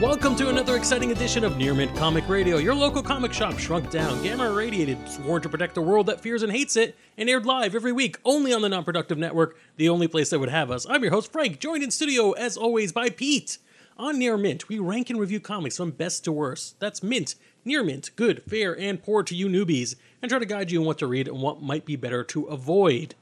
Welcome 0.00 0.34
to 0.36 0.48
another 0.48 0.76
exciting 0.76 1.12
edition 1.12 1.44
of 1.44 1.58
Near 1.58 1.74
Mint 1.74 1.94
Comic 1.94 2.26
Radio, 2.26 2.56
your 2.56 2.74
local 2.74 3.02
comic 3.02 3.34
shop 3.34 3.58
shrunk 3.58 3.90
down, 3.90 4.22
gamma 4.22 4.50
irradiated, 4.50 4.96
sworn 5.06 5.42
to 5.42 5.48
protect 5.50 5.76
a 5.76 5.82
world 5.82 6.06
that 6.06 6.22
fears 6.22 6.42
and 6.42 6.50
hates 6.50 6.74
it, 6.74 6.96
and 7.18 7.28
aired 7.28 7.44
live 7.44 7.74
every 7.74 7.92
week 7.92 8.16
only 8.24 8.50
on 8.50 8.62
the 8.62 8.70
Non 8.70 8.82
Productive 8.82 9.18
Network, 9.18 9.58
the 9.76 9.90
only 9.90 10.08
place 10.08 10.30
that 10.30 10.38
would 10.38 10.48
have 10.48 10.70
us. 10.70 10.86
I'm 10.88 11.02
your 11.02 11.12
host, 11.12 11.30
Frank, 11.30 11.60
joined 11.60 11.82
in 11.82 11.90
studio, 11.90 12.32
as 12.32 12.56
always, 12.56 12.92
by 12.92 13.10
Pete. 13.10 13.58
On 13.98 14.18
Near 14.18 14.38
Mint, 14.38 14.70
we 14.70 14.78
rank 14.78 15.10
and 15.10 15.20
review 15.20 15.38
comics 15.38 15.76
from 15.76 15.90
best 15.90 16.24
to 16.24 16.32
worst. 16.32 16.80
That's 16.80 17.02
Mint, 17.02 17.34
Near 17.66 17.84
Mint, 17.84 18.08
good, 18.16 18.42
fair, 18.44 18.74
and 18.80 19.02
poor 19.02 19.22
to 19.24 19.34
you 19.34 19.48
newbies, 19.48 19.96
and 20.22 20.30
try 20.30 20.38
to 20.38 20.46
guide 20.46 20.70
you 20.70 20.80
on 20.80 20.86
what 20.86 20.96
to 21.00 21.06
read 21.06 21.28
and 21.28 21.42
what 21.42 21.60
might 21.60 21.84
be 21.84 21.96
better 21.96 22.24
to 22.24 22.44
avoid. 22.44 23.14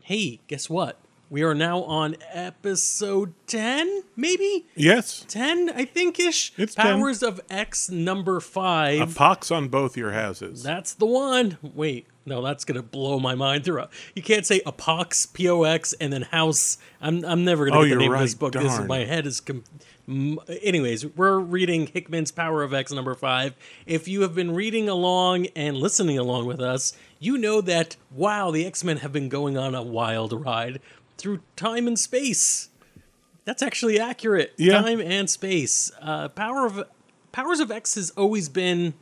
Hey, 0.00 0.40
guess 0.46 0.70
what? 0.70 0.98
We 1.28 1.42
are 1.42 1.54
now 1.54 1.82
on 1.82 2.16
episode 2.32 3.34
10, 3.48 4.02
maybe? 4.14 4.66
Yes. 4.76 5.24
10, 5.28 5.70
I 5.74 5.84
think 5.84 6.20
ish. 6.20 6.52
It's 6.56 6.76
10. 6.76 6.84
Powers 7.00 7.22
of 7.22 7.40
X 7.50 7.90
number 7.90 8.38
5. 8.38 9.00
A 9.00 9.06
pox 9.14 9.50
on 9.50 9.66
both 9.68 9.96
your 9.96 10.12
houses. 10.12 10.62
That's 10.62 10.94
the 10.94 11.06
one. 11.06 11.58
Wait, 11.62 12.06
no, 12.26 12.42
that's 12.42 12.64
gonna 12.64 12.82
blow 12.82 13.18
my 13.18 13.34
mind 13.34 13.64
through. 13.64 13.84
You 14.14 14.22
can't 14.22 14.46
say 14.46 14.60
apox, 14.60 14.72
p 14.72 14.76
o 14.78 15.02
x, 15.02 15.26
P 15.26 15.48
O 15.48 15.62
X, 15.64 15.92
and 15.94 16.12
then 16.12 16.22
house. 16.22 16.78
I'm 17.00 17.24
I'm 17.24 17.44
never 17.44 17.66
gonna 17.66 17.80
Oh, 17.80 17.84
get 17.84 17.94
the 17.94 18.00
name 18.00 18.12
of 18.12 18.20
this 18.20 18.32
right. 18.34 18.38
book. 18.40 18.52
This 18.52 18.62
Darn. 18.76 18.86
my 18.86 18.98
head 19.04 19.26
is. 19.26 19.40
Com- 19.40 19.64
Anyways, 20.62 21.04
we're 21.16 21.38
reading 21.40 21.88
Hickman's 21.88 22.30
Power 22.30 22.62
of 22.62 22.72
X 22.72 22.92
number 22.92 23.16
five. 23.16 23.54
If 23.86 24.06
you 24.06 24.22
have 24.22 24.36
been 24.36 24.54
reading 24.54 24.88
along 24.88 25.46
and 25.56 25.76
listening 25.76 26.16
along 26.16 26.46
with 26.46 26.60
us, 26.60 26.92
you 27.18 27.36
know 27.36 27.60
that 27.62 27.96
wow, 28.12 28.52
the 28.52 28.64
X 28.66 28.84
Men 28.84 28.98
have 28.98 29.12
been 29.12 29.28
going 29.28 29.58
on 29.58 29.74
a 29.74 29.82
wild 29.82 30.32
ride 30.32 30.80
through 31.18 31.40
time 31.56 31.86
and 31.86 31.98
space. 31.98 32.68
That's 33.44 33.62
actually 33.62 33.98
accurate. 34.00 34.52
Yeah. 34.56 34.82
Time 34.82 35.00
and 35.00 35.30
space. 35.30 35.90
Uh, 36.00 36.28
Power 36.28 36.66
of 36.66 36.84
Powers 37.32 37.60
of 37.60 37.70
X 37.70 37.94
has 37.94 38.10
always 38.10 38.48
been 38.48 38.94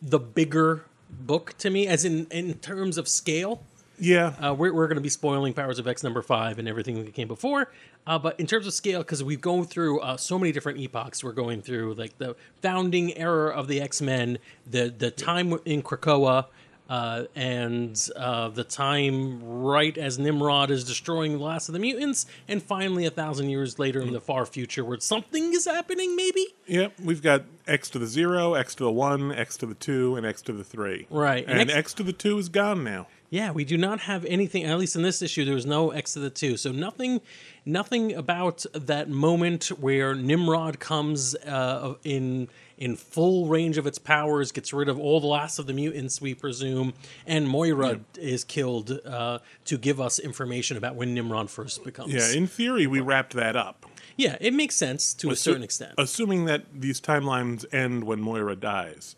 the 0.00 0.18
bigger 0.18 0.84
book 1.10 1.54
to 1.58 1.70
me, 1.70 1.86
as 1.86 2.04
in 2.04 2.26
in 2.30 2.54
terms 2.54 2.98
of 2.98 3.08
scale. 3.08 3.62
yeah. 3.98 4.34
Uh, 4.40 4.54
we're 4.54 4.72
we're 4.72 4.86
going 4.86 4.96
to 4.96 5.02
be 5.02 5.08
spoiling 5.08 5.54
Powers 5.54 5.78
of 5.78 5.86
X 5.86 6.02
number 6.02 6.22
five 6.22 6.58
and 6.58 6.68
everything 6.68 7.04
that 7.04 7.14
came 7.14 7.28
before. 7.28 7.70
Uh, 8.06 8.18
but 8.18 8.38
in 8.40 8.46
terms 8.46 8.66
of 8.66 8.74
scale, 8.74 8.98
because 8.98 9.22
we've 9.22 9.40
gone 9.40 9.64
through 9.64 10.00
uh, 10.00 10.16
so 10.16 10.36
many 10.38 10.50
different 10.50 10.80
epochs, 10.80 11.22
we're 11.22 11.30
going 11.32 11.62
through 11.62 11.94
like 11.94 12.18
the 12.18 12.34
founding 12.60 13.16
era 13.16 13.50
of 13.54 13.68
the 13.68 13.80
X 13.80 14.02
Men, 14.02 14.38
the 14.68 14.92
the 14.96 15.10
time 15.10 15.58
in 15.64 15.82
Krakoa, 15.82 16.46
uh, 16.88 17.24
and 17.34 18.08
uh, 18.16 18.48
the 18.48 18.64
time 18.64 19.40
right 19.42 19.96
as 19.96 20.18
Nimrod 20.18 20.70
is 20.70 20.84
destroying 20.84 21.32
the 21.38 21.44
last 21.44 21.68
of 21.68 21.72
the 21.72 21.78
mutants, 21.78 22.26
and 22.48 22.62
finally 22.62 23.06
a 23.06 23.10
thousand 23.10 23.48
years 23.50 23.78
later 23.78 24.00
in 24.00 24.12
the 24.12 24.20
far 24.20 24.44
future 24.46 24.84
where 24.84 25.00
something 25.00 25.52
is 25.54 25.64
happening, 25.64 26.14
maybe. 26.16 26.46
Yep. 26.66 27.00
We've 27.02 27.22
got 27.22 27.44
X 27.66 27.88
to 27.90 27.98
the 27.98 28.06
zero, 28.06 28.54
X 28.54 28.74
to 28.76 28.84
the 28.84 28.92
one, 28.92 29.32
X 29.32 29.56
to 29.58 29.66
the 29.66 29.74
two, 29.74 30.16
and 30.16 30.26
X 30.26 30.42
to 30.42 30.52
the 30.52 30.64
three. 30.64 31.06
Right. 31.10 31.44
And 31.46 31.60
And, 31.60 31.70
X- 31.70 31.78
X, 31.78 31.94
to 31.94 32.02
the 32.02 32.12
two 32.12 32.38
is 32.38 32.48
gone 32.48 32.84
now. 32.84 33.06
Yeah, 33.32 33.50
we 33.50 33.64
do 33.64 33.78
not 33.78 34.00
have 34.00 34.26
anything. 34.26 34.64
At 34.64 34.78
least 34.78 34.94
in 34.94 35.00
this 35.00 35.22
issue, 35.22 35.46
there 35.46 35.54
was 35.54 35.64
no 35.64 35.90
X 35.90 36.12
to 36.12 36.18
the 36.18 36.28
two, 36.28 36.58
so 36.58 36.70
nothing, 36.70 37.22
nothing 37.64 38.12
about 38.12 38.66
that 38.74 39.08
moment 39.08 39.68
where 39.80 40.14
Nimrod 40.14 40.78
comes 40.78 41.34
uh, 41.36 41.94
in 42.04 42.48
in 42.76 42.94
full 42.94 43.46
range 43.46 43.78
of 43.78 43.86
its 43.86 43.98
powers, 43.98 44.52
gets 44.52 44.70
rid 44.74 44.90
of 44.90 44.98
all 44.98 45.18
the 45.18 45.26
last 45.26 45.58
of 45.58 45.66
the 45.66 45.72
mutants, 45.72 46.20
we 46.20 46.34
presume, 46.34 46.92
and 47.26 47.48
Moira 47.48 48.00
is 48.18 48.44
killed 48.44 49.00
uh, 49.06 49.38
to 49.64 49.78
give 49.78 49.98
us 49.98 50.18
information 50.18 50.76
about 50.76 50.94
when 50.96 51.14
Nimrod 51.14 51.48
first 51.48 51.84
becomes. 51.84 52.12
Yeah. 52.12 52.36
In 52.36 52.46
theory, 52.46 52.86
we 52.86 53.00
wrapped 53.00 53.32
that 53.32 53.56
up. 53.56 53.86
yeah, 54.16 54.36
it 54.42 54.52
makes 54.52 54.74
sense 54.76 55.14
to 55.14 55.30
a 55.30 55.36
certain 55.36 55.62
extent. 55.62 55.94
Assuming 55.96 56.44
that 56.46 56.64
these 56.74 57.00
timelines 57.00 57.64
end 57.72 58.04
when 58.04 58.20
Moira 58.20 58.56
dies, 58.56 59.16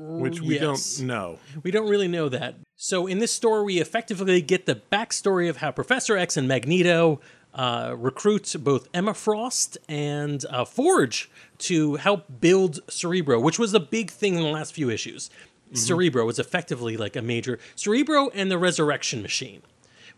which 0.00 0.40
we 0.40 0.58
yes. 0.58 0.96
don't 0.96 1.06
know. 1.06 1.38
We 1.62 1.70
don't 1.70 1.88
really 1.88 2.08
know 2.08 2.28
that. 2.28 2.54
So 2.76 3.06
in 3.06 3.18
this 3.18 3.32
story, 3.32 3.64
we 3.64 3.78
effectively 3.80 4.40
get 4.40 4.66
the 4.66 4.80
backstory 4.90 5.48
of 5.48 5.58
how 5.58 5.70
Professor 5.70 6.16
X 6.16 6.36
and 6.36 6.48
Magneto 6.48 7.20
uh, 7.52 7.94
recruit 7.98 8.54
both 8.60 8.88
Emma 8.94 9.12
Frost 9.12 9.76
and 9.88 10.44
uh, 10.50 10.64
Forge 10.64 11.30
to 11.58 11.96
help 11.96 12.40
build 12.40 12.80
Cerebro, 12.88 13.38
which 13.40 13.58
was 13.58 13.74
a 13.74 13.80
big 13.80 14.10
thing 14.10 14.36
in 14.36 14.42
the 14.42 14.48
last 14.48 14.72
few 14.72 14.88
issues. 14.88 15.30
Cerebro 15.72 16.24
was 16.24 16.40
effectively 16.40 16.96
like 16.96 17.14
a 17.14 17.22
major 17.22 17.58
Cerebro 17.76 18.28
and 18.30 18.50
the 18.50 18.58
Resurrection 18.58 19.22
Machine. 19.22 19.62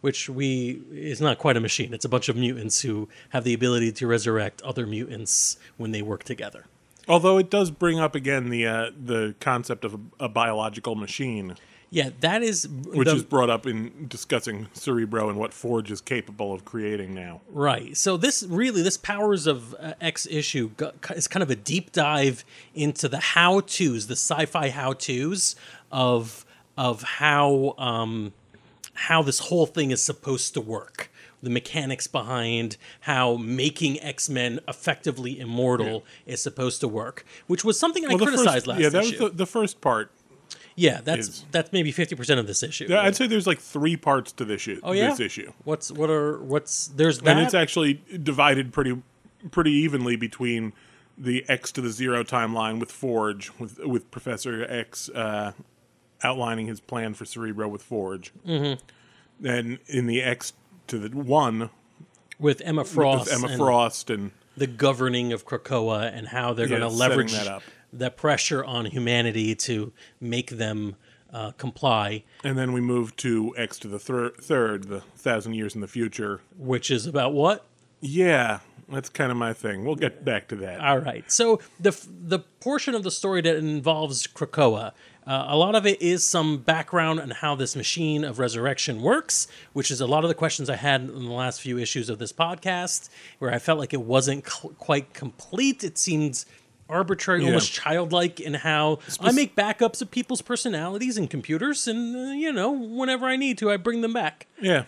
Which 0.01 0.29
we 0.29 0.83
is 0.91 1.21
not 1.21 1.39
quite 1.39 1.57
a 1.57 1.61
machine. 1.61 1.95
It's 1.95 2.05
a 2.05 2.09
bunch 2.09 2.29
of 2.29 2.35
mutants 2.35 2.81
who 2.81 3.09
have 3.29 3.45
the 3.45 3.55
ability 3.55 3.93
to 3.93 4.09
resurrect 4.09 4.61
other 4.63 4.85
mutants 4.85 5.59
when 5.77 5.93
they 5.93 6.03
work 6.03 6.25
together. 6.25 6.65
Although 7.09 7.39
it 7.39 7.51
does 7.51 7.71
bring 7.71 7.99
up 7.99 8.15
again 8.15 8.49
the 8.49 8.67
uh, 8.67 8.91
the 8.97 9.35
concept 9.41 9.85
of 9.85 9.95
a, 9.95 10.25
a 10.25 10.29
biological 10.29 10.95
machine, 10.95 11.57
Yeah, 11.93 12.09
that 12.21 12.43
is 12.43 12.67
which 12.67 13.07
the, 13.07 13.17
is 13.17 13.23
brought 13.23 13.51
up 13.51 13.67
in 13.67 14.07
discussing 14.09 14.69
Cerebro 14.73 15.29
and 15.29 15.39
what 15.39 15.53
Forge 15.53 15.91
is 15.91 16.01
capable 16.01 16.55
of 16.55 16.65
creating 16.65 17.13
now. 17.15 17.43
Right. 17.51 17.95
So 17.99 18.17
this 18.17 18.43
really, 18.45 18.81
this 18.81 18.97
Powers 18.97 19.47
of 19.47 19.75
uh, 19.75 19.93
X 20.01 20.27
issue 20.31 20.71
is 21.11 21.29
kind 21.29 21.43
of 21.43 21.51
a 21.51 21.55
deep 21.55 21.93
dive 21.93 22.47
into 22.75 23.11
the 23.11 23.21
how 23.21 23.61
tos, 23.61 24.07
the 24.07 24.17
sci-fi 24.17 24.71
how 24.71 24.95
tos 24.95 25.55
of 25.91 26.47
of 26.79 27.03
how 27.03 27.75
um, 27.77 28.33
how 28.95 29.23
this 29.23 29.39
whole 29.39 29.67
thing 29.67 29.91
is 29.91 30.03
supposed 30.03 30.55
to 30.55 30.63
work. 30.63 31.11
The 31.43 31.51
mechanics 31.51 32.07
behind 32.07 32.77
how 33.01 33.37
making 33.37 34.01
X 34.01 34.29
Men 34.29 34.61
effectively 34.69 35.41
immortal 35.41 36.05
is 36.25 36.41
supposed 36.41 36.81
to 36.83 36.89
work, 36.89 37.25
which 37.49 37.65
was 37.65 37.79
something 37.79 38.05
I 38.05 38.09
Well, 38.11 38.19
the 38.19 38.27
criticized 38.27 38.55
first, 38.55 38.67
last 38.69 38.81
yeah, 38.81 38.89
that 38.91 39.05
issue. 39.05 39.23
was 39.25 39.31
the, 39.33 39.37
the 39.39 39.47
first 39.47 39.81
part. 39.81 40.13
yeah, 40.77 41.01
that's 41.03 41.29
is- 41.29 41.45
that's 41.51 41.73
maybe 41.73 41.91
fifty 41.91 42.15
percent 42.15 42.39
of 42.39 42.47
this 42.47 42.63
issue. 42.63 42.87
Yeah, 42.89 43.03
I'd 43.03 43.17
say 43.17 43.27
there's 43.27 43.47
like 43.49 43.59
three 43.59 43.97
parts 43.97 44.31
to 44.33 44.45
this 44.45 44.63
issue. 44.63 44.81
oh 44.85 44.93
yeah, 44.93 45.11
This 45.11 45.19
issue, 45.21 45.53
What's 45.65 45.91
what 45.91 46.11
are 46.11 46.39
what's 46.43 46.87
there's 46.89 47.19
that 47.21 47.31
and 47.37 47.41
it's 47.41 47.55
actually 47.55 48.01
divided 48.23 48.73
pretty 48.73 49.03
pretty 49.51 49.73
evenly 49.73 50.15
between 50.15 50.73
the 51.19 51.45
X 51.49 51.73
to 51.73 51.81
the 51.81 51.91
zero 51.91 52.23
timeline 52.23 52.79
with 52.79 52.93
Forge, 52.93 53.51
with 53.59 53.79
with 53.81 54.11
Professor 54.13 54.65
X 54.69 55.09
uh, 55.11 55.53
outlining 56.23 56.69
his 56.69 56.79
plan 56.81 57.15
for 57.15 57.25
Cerebro 57.25 57.67
with 57.69 57.83
Forge. 57.83 58.33
Mm-hmm. 58.47 58.81
Then 59.41 59.81
in 59.89 60.07
the 60.07 60.23
X 60.23 60.53
to 60.93 60.99
the 61.09 61.17
one 61.17 61.71
with 62.39 62.61
Emma 62.61 62.85
Frost, 62.85 63.25
with 63.27 63.35
Emma 63.35 63.49
and- 63.49 63.57
Frost 63.59 64.11
and 64.11 64.31
the 64.57 64.67
governing 64.67 65.33
of 65.33 65.47
Krakoa 65.47 66.15
and 66.15 66.29
how 66.29 66.53
they're 66.53 66.67
Yeah, 66.69 66.79
going 66.81 66.91
to 66.91 66.97
leverage 66.97 67.33
that 67.33 67.47
up. 67.49 67.63
the 67.93 68.11
pressure 68.11 68.63
on 68.63 68.85
humanity 68.85 69.55
to 69.55 69.93
make 70.21 70.51
them 70.51 70.97
uh, 71.33 71.53
comply, 71.53 72.25
and 72.45 72.59
then 72.59 72.75
we 72.75 72.81
move 72.83 73.17
to 73.17 73.55
X 73.57 73.79
to 73.79 73.89
the 73.89 73.99
thir- 73.99 74.35
third, 74.39 74.85
the 74.89 75.01
thousand 75.17 75.55
years 75.55 75.75
in 75.75 75.81
the 75.81 75.89
future. 75.89 76.43
which 76.59 76.91
is 76.91 77.07
about 77.07 77.33
what? 77.33 77.65
Yeah, 78.03 78.59
that's 78.91 79.09
kind 79.09 79.31
of 79.31 79.39
my 79.39 79.55
thing. 79.55 79.87
We'll 79.87 79.95
get 79.95 80.27
back 80.27 80.49
to 80.49 80.57
that. 80.57 80.81
All 80.81 80.99
right. 80.99 81.25
So 81.33 81.59
the 81.81 81.99
the 82.07 82.41
portion 82.61 82.95
of 82.95 83.03
the 83.03 83.11
story 83.11 83.41
that 83.41 83.57
involves 83.57 84.27
Krakoa, 84.27 84.93
uh, 85.27 85.47
a 85.49 85.57
lot 85.57 85.75
of 85.75 85.87
it 85.87 86.01
is 86.03 86.25
some 86.25 86.59
background 86.59 87.21
on 87.21 87.31
how 87.31 87.55
this 87.55 87.77
machine 87.77 88.25
of 88.25 88.39
resurrection 88.39 89.03
works, 89.03 89.47
which 89.73 89.91
is 89.91 90.01
a 90.01 90.07
lot 90.07 90.25
of 90.25 90.29
the 90.29 90.35
questions 90.35 90.69
I 90.69 90.77
had 90.77 91.03
in 91.03 91.25
the 91.27 91.31
last 91.33 91.61
few 91.61 91.79
issues 91.79 92.09
of 92.09 92.19
this 92.19 92.33
podcast, 92.33 93.09
where 93.39 93.53
I 93.53 93.59
felt 93.59 93.79
like 93.79 93.93
it 93.95 94.03
wasn't 94.03 94.49
cl- 94.49 94.73
quite 94.79 95.15
complete. 95.15 95.85
It 95.85 95.97
seemed 95.99 96.45
arbitrary, 96.89 97.41
Yeah. 97.43 97.47
almost 97.49 97.73
childlike 97.73 98.41
in 98.41 98.55
how 98.55 98.99
I 99.21 99.33
make 99.33 99.57
backups 99.57 100.03
of 100.03 100.11
people's 100.11 100.43
personalities 100.43 101.17
and 101.17 101.31
computers, 101.31 101.87
and 101.89 102.17
uh, 102.17 102.33
you 102.33 102.53
know, 102.53 102.71
whenever 102.73 103.27
I 103.27 103.37
need 103.37 103.57
to, 103.59 103.71
I 103.71 103.77
bring 103.77 104.01
them 104.03 104.13
back. 104.13 104.47
Yeah. 104.61 104.85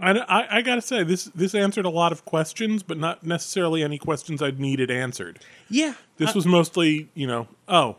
I, 0.00 0.10
I, 0.12 0.56
I 0.58 0.62
gotta 0.62 0.80
say 0.82 1.04
this 1.04 1.24
this 1.36 1.54
answered 1.54 1.84
a 1.84 1.90
lot 1.90 2.10
of 2.12 2.24
questions, 2.24 2.82
but 2.82 2.98
not 2.98 3.24
necessarily 3.24 3.82
any 3.82 3.98
questions 3.98 4.42
I'd 4.42 4.58
needed 4.58 4.90
answered. 4.90 5.38
Yeah, 5.70 5.94
This 6.16 6.34
was 6.34 6.46
mostly, 6.46 7.08
you 7.14 7.26
know, 7.28 7.46
oh, 7.68 7.96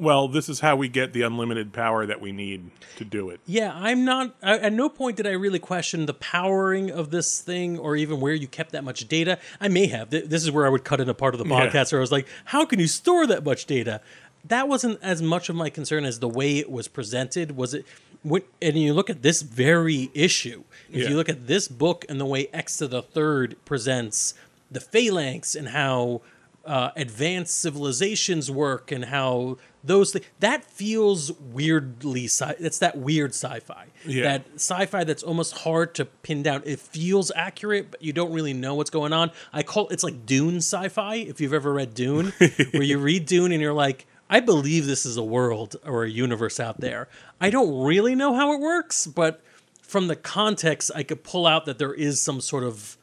well, 0.00 0.26
this 0.28 0.48
is 0.48 0.60
how 0.60 0.74
we 0.76 0.88
get 0.88 1.12
the 1.12 1.22
unlimited 1.22 1.72
power 1.72 2.06
that 2.06 2.20
we 2.20 2.32
need 2.32 2.70
to 2.96 3.04
do 3.04 3.30
it. 3.30 3.38
Yeah, 3.46 3.72
I'm 3.74 4.04
not. 4.04 4.34
I, 4.42 4.58
at 4.58 4.72
no 4.72 4.88
point 4.88 5.16
did 5.16 5.26
I 5.26 5.32
really 5.32 5.58
question 5.58 6.06
the 6.06 6.14
powering 6.14 6.90
of 6.90 7.10
this 7.10 7.40
thing, 7.40 7.78
or 7.78 7.94
even 7.96 8.20
where 8.20 8.32
you 8.34 8.48
kept 8.48 8.72
that 8.72 8.82
much 8.82 9.06
data. 9.08 9.38
I 9.60 9.68
may 9.68 9.86
have. 9.88 10.10
Th- 10.10 10.24
This 10.24 10.42
is 10.42 10.50
where 10.50 10.66
I 10.66 10.70
would 10.70 10.84
cut 10.84 11.00
in 11.00 11.08
a 11.08 11.14
part 11.14 11.34
of 11.34 11.38
the 11.38 11.46
Yeah. 11.46 11.68
podcast 11.68 11.92
where 11.92 12.00
I 12.00 12.02
was 12.02 12.12
like, 12.12 12.26
"How 12.46 12.64
can 12.64 12.80
you 12.80 12.86
store 12.88 13.26
that 13.26 13.44
much 13.44 13.66
data?" 13.66 14.00
That 14.44 14.68
wasn't 14.68 14.98
as 15.02 15.20
much 15.20 15.50
of 15.50 15.56
my 15.56 15.68
concern 15.68 16.04
as 16.06 16.18
the 16.20 16.28
way 16.28 16.56
it 16.58 16.70
was 16.70 16.88
presented. 16.88 17.56
Was 17.56 17.74
it? 17.74 17.84
When, 18.22 18.42
and 18.60 18.76
you 18.76 18.92
look 18.94 19.10
at 19.10 19.22
this 19.22 19.42
very 19.42 20.10
issue. 20.14 20.64
If 20.90 21.02
Yeah. 21.04 21.08
you 21.10 21.16
look 21.16 21.28
at 21.28 21.46
this 21.46 21.68
book 21.68 22.04
and 22.08 22.18
the 22.20 22.26
way 22.26 22.48
X 22.52 22.76
to 22.78 22.88
the 22.88 23.02
Third 23.02 23.56
presents 23.64 24.34
the 24.70 24.80
Phalanx 24.80 25.54
and 25.54 25.68
how 25.68 26.20
uh, 26.64 26.90
advanced 26.96 27.58
civilizations 27.58 28.50
work 28.50 28.92
and 28.92 29.06
how 29.06 29.56
those 29.82 30.12
things 30.12 30.26
that 30.40 30.62
feels 30.64 31.32
weirdly 31.32 32.26
sci- 32.26 32.54
it's 32.58 32.78
that 32.78 32.98
weird 32.98 33.30
sci-fi. 33.30 33.86
Yeah. 34.04 34.24
that 34.24 34.44
sci-fi 34.56 35.04
that's 35.04 35.22
almost 35.22 35.58
hard 35.58 35.94
to 35.94 36.04
pin 36.04 36.42
down. 36.42 36.62
It 36.66 36.78
feels 36.78 37.32
accurate 37.34 37.90
but 37.90 38.02
you 38.02 38.12
don't 38.12 38.32
really 38.32 38.52
know 38.52 38.74
what's 38.74 38.90
going 38.90 39.12
on. 39.12 39.30
I 39.52 39.62
call 39.62 39.88
it's 39.88 40.04
like 40.04 40.26
dune 40.26 40.56
sci-fi 40.56 41.14
if 41.16 41.40
you've 41.40 41.54
ever 41.54 41.72
read 41.72 41.94
dune 41.94 42.26
where 42.72 42.82
you 42.82 42.98
read 42.98 43.26
dune 43.26 43.52
and 43.52 43.60
you're 43.62 43.72
like 43.72 44.06
i 44.28 44.38
believe 44.38 44.86
this 44.86 45.04
is 45.06 45.16
a 45.16 45.24
world 45.24 45.76
or 45.84 46.04
a 46.04 46.10
universe 46.10 46.60
out 46.60 46.80
there. 46.80 47.08
I 47.40 47.48
don't 47.50 47.82
really 47.84 48.14
know 48.14 48.34
how 48.34 48.52
it 48.52 48.60
works 48.60 49.06
but 49.06 49.42
from 49.80 50.08
the 50.08 50.16
context 50.16 50.90
i 50.94 51.02
could 51.02 51.24
pull 51.24 51.46
out 51.46 51.64
that 51.64 51.78
there 51.78 51.94
is 51.94 52.20
some 52.20 52.40
sort 52.40 52.64
of 52.64 52.96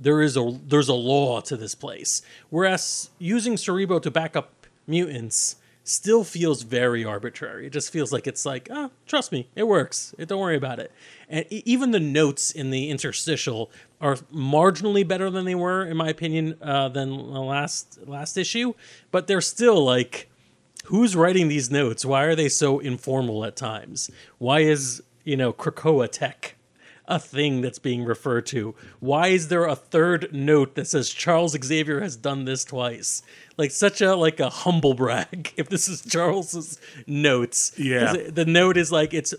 there 0.00 0.20
is 0.22 0.36
a 0.36 0.58
there's 0.66 0.88
a 0.88 0.94
law 0.94 1.40
to 1.42 1.56
this 1.56 1.74
place. 1.74 2.22
Whereas 2.50 3.10
using 3.18 3.56
Cerebro 3.56 3.98
to 4.00 4.10
back 4.10 4.36
up 4.36 4.66
mutants 4.86 5.56
still 5.84 6.22
feels 6.22 6.62
very 6.62 7.02
arbitrary. 7.02 7.66
It 7.66 7.72
just 7.72 7.90
feels 7.90 8.12
like 8.12 8.26
it's 8.26 8.44
like, 8.44 8.68
oh, 8.70 8.90
trust 9.06 9.32
me, 9.32 9.48
it 9.56 9.66
works. 9.66 10.14
Eh, 10.18 10.26
Don't 10.26 10.38
worry 10.40 10.56
about 10.56 10.78
it. 10.78 10.92
And 11.30 11.46
even 11.50 11.92
the 11.92 12.00
notes 12.00 12.50
in 12.50 12.70
the 12.70 12.90
interstitial 12.90 13.70
are 14.00 14.16
marginally 14.32 15.06
better 15.06 15.30
than 15.30 15.46
they 15.46 15.54
were, 15.54 15.84
in 15.86 15.96
my 15.96 16.08
opinion, 16.10 16.56
uh, 16.60 16.88
than 16.90 17.10
the 17.10 17.40
last 17.40 17.98
last 18.06 18.36
issue. 18.36 18.74
But 19.10 19.26
they're 19.26 19.40
still 19.40 19.82
like, 19.82 20.28
who's 20.84 21.16
writing 21.16 21.48
these 21.48 21.70
notes? 21.70 22.04
Why 22.04 22.24
are 22.24 22.34
they 22.34 22.50
so 22.50 22.78
informal 22.80 23.44
at 23.46 23.56
times? 23.56 24.10
Why 24.36 24.60
is 24.60 25.02
you 25.24 25.36
know 25.38 25.52
Krakoa 25.54 26.10
Tech 26.10 26.54
a 27.08 27.18
thing 27.18 27.60
that's 27.62 27.78
being 27.80 28.04
referred 28.04 28.46
to? 28.46 28.74
Why 29.00 29.28
is 29.28 29.48
there 29.48 29.64
a 29.64 29.74
third 29.74 30.32
note 30.32 30.74
that 30.76 30.86
says 30.86 31.10
Charles 31.10 31.56
Xavier 31.64 32.00
has 32.00 32.14
done 32.16 32.44
this 32.44 32.64
twice? 32.64 33.22
Like 33.56 33.70
such 33.72 34.00
a 34.00 34.14
like 34.14 34.38
a 34.38 34.50
humble 34.50 34.94
brag. 34.94 35.52
If 35.56 35.68
this 35.68 35.88
is 35.88 36.02
Charles's 36.04 36.78
notes, 37.06 37.72
Yeah. 37.76 38.12
the 38.28 38.44
note 38.44 38.76
is 38.76 38.92
like 38.92 39.12
it's. 39.14 39.34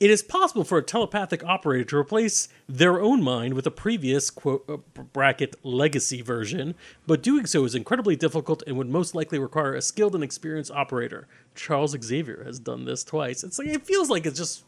It 0.00 0.10
is 0.10 0.20
possible 0.20 0.64
for 0.64 0.78
a 0.78 0.82
telepathic 0.82 1.44
operator 1.44 1.84
to 1.90 1.96
replace 1.96 2.48
their 2.68 3.00
own 3.00 3.22
mind 3.22 3.54
with 3.54 3.68
a 3.68 3.70
previous 3.70 4.30
quote 4.30 4.64
uh, 4.68 4.78
bracket 5.12 5.54
legacy 5.62 6.22
version, 6.22 6.74
but 7.06 7.22
doing 7.22 7.46
so 7.46 7.64
is 7.64 7.76
incredibly 7.76 8.16
difficult 8.16 8.64
and 8.66 8.76
would 8.76 8.88
most 8.88 9.14
likely 9.14 9.38
require 9.38 9.74
a 9.76 9.82
skilled 9.82 10.16
and 10.16 10.24
experienced 10.24 10.72
operator. 10.72 11.28
Charles 11.54 11.94
Xavier 12.02 12.42
has 12.44 12.58
done 12.58 12.84
this 12.84 13.04
twice. 13.04 13.44
It's 13.44 13.60
like 13.60 13.68
it 13.68 13.86
feels 13.86 14.10
like 14.10 14.26
it's 14.26 14.38
just 14.38 14.64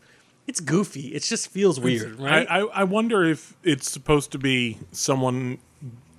it's 0.47 0.61
goofy. 0.61 1.09
It 1.15 1.23
just 1.23 1.49
feels 1.49 1.81
weird, 1.81 2.19
right? 2.21 2.47
I, 2.49 2.61
I, 2.61 2.65
I 2.81 2.85
wonder 2.85 3.25
if 3.25 3.57
it's 3.63 3.91
supposed 3.91 4.33
to 4.33 4.39
be 4.39 4.79
someone 4.93 5.59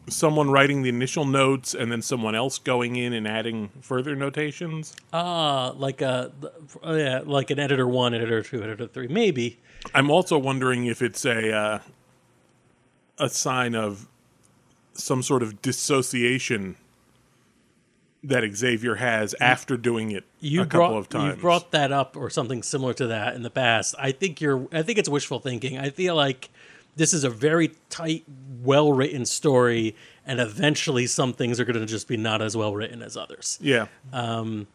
someone 0.08 0.52
writing 0.52 0.84
the 0.84 0.90
initial 0.90 1.26
notes 1.26 1.74
and 1.74 1.92
then 1.92 2.02
someone 2.02 2.36
else 2.36 2.60
going 2.60 2.96
in 2.96 3.14
and 3.14 3.28
adding 3.28 3.70
further 3.82 4.16
notations. 4.16 4.96
Uh, 5.12 5.74
like 5.74 6.02
a 6.02 6.32
uh, 6.86 6.94
yeah, 6.94 7.22
like 7.24 7.50
an 7.52 7.60
editor 7.60 7.88
one, 7.88 8.14
editor 8.14 8.42
two, 8.42 8.64
editor 8.64 8.88
three, 8.88 9.08
maybe. 9.08 9.60
I'm 9.94 10.10
also 10.10 10.38
wondering 10.38 10.86
if 10.86 11.02
it's 11.02 11.26
a 11.26 11.52
uh, 11.54 11.80
a 13.18 13.30
sign 13.30 13.76
of 13.76 14.08
some 14.94 15.22
sort 15.22 15.44
of 15.44 15.62
dissociation 15.62 16.78
that 18.28 18.44
Xavier 18.56 18.96
has 18.96 19.36
after 19.40 19.78
doing 19.78 20.12
it 20.12 20.24
You 20.40 20.62
a 20.62 20.66
brought 20.66 20.88
couple 20.88 20.98
of 20.98 21.10
times. 21.10 21.36
you 21.36 21.42
brought 21.42 21.72
that 21.72 21.92
up 21.92 22.16
or 22.18 22.30
something 22.30 22.64
similar 22.64 22.94
to 22.96 23.08
that 23.08 23.36
in 23.36 23.44
the 23.44 23.50
past. 23.50 23.96
I 24.00 24.12
think 24.12 24.42
you're. 24.42 24.68
I 24.72 24.82
think 24.82 24.98
it's 25.00 25.10
wishful 25.10 25.40
thinking. 25.40 25.78
I 25.78 25.90
feel 25.90 26.16
like 26.16 26.50
this 26.96 27.14
is 27.14 27.24
a 27.24 27.30
very 27.30 27.72
tight, 27.90 28.24
well 28.64 28.92
written 28.94 29.26
story, 29.26 29.96
and 30.26 30.40
eventually 30.40 31.08
some 31.08 31.34
things 31.34 31.60
are 31.60 31.66
going 31.66 31.80
to 31.80 31.86
just 31.86 32.08
be 32.08 32.18
not 32.18 32.42
as 32.42 32.56
well 32.56 32.74
written 32.74 33.02
as 33.02 33.18
others. 33.18 33.58
yeah. 33.62 33.88
Um, 34.14 34.68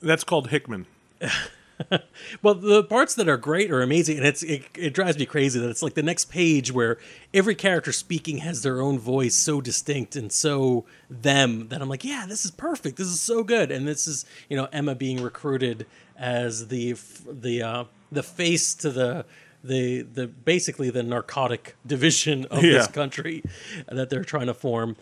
That's 0.00 0.24
called 0.24 0.48
Hickman. 0.48 0.86
Well, 2.42 2.54
the 2.54 2.82
parts 2.82 3.14
that 3.14 3.28
are 3.28 3.36
great 3.36 3.70
are 3.70 3.82
amazing, 3.82 4.18
and 4.18 4.26
it's 4.26 4.42
it, 4.42 4.64
it 4.74 4.94
drives 4.94 5.18
me 5.18 5.26
crazy 5.26 5.60
that 5.60 5.68
it's 5.68 5.82
like 5.82 5.94
the 5.94 6.02
next 6.02 6.26
page 6.26 6.72
where 6.72 6.98
every 7.32 7.54
character 7.54 7.92
speaking 7.92 8.38
has 8.38 8.62
their 8.62 8.80
own 8.80 8.98
voice, 8.98 9.34
so 9.34 9.60
distinct 9.60 10.16
and 10.16 10.32
so 10.32 10.84
them 11.08 11.68
that 11.68 11.80
I'm 11.80 11.88
like, 11.88 12.04
yeah, 12.04 12.26
this 12.28 12.44
is 12.44 12.50
perfect. 12.50 12.96
This 12.96 13.08
is 13.08 13.20
so 13.20 13.42
good, 13.42 13.70
and 13.70 13.86
this 13.86 14.06
is 14.06 14.24
you 14.48 14.56
know 14.56 14.68
Emma 14.72 14.94
being 14.94 15.22
recruited 15.22 15.86
as 16.16 16.68
the 16.68 16.96
the 17.30 17.62
uh, 17.62 17.84
the 18.10 18.22
face 18.22 18.74
to 18.76 18.90
the. 18.90 19.24
The, 19.64 20.02
the 20.02 20.28
basically 20.28 20.90
the 20.90 21.02
narcotic 21.02 21.74
division 21.84 22.44
of 22.52 22.62
this 22.62 22.86
country 22.86 23.42
that 23.88 24.10
they're 24.10 24.22
trying 24.22 24.46
to 24.46 24.54
form 24.54 24.94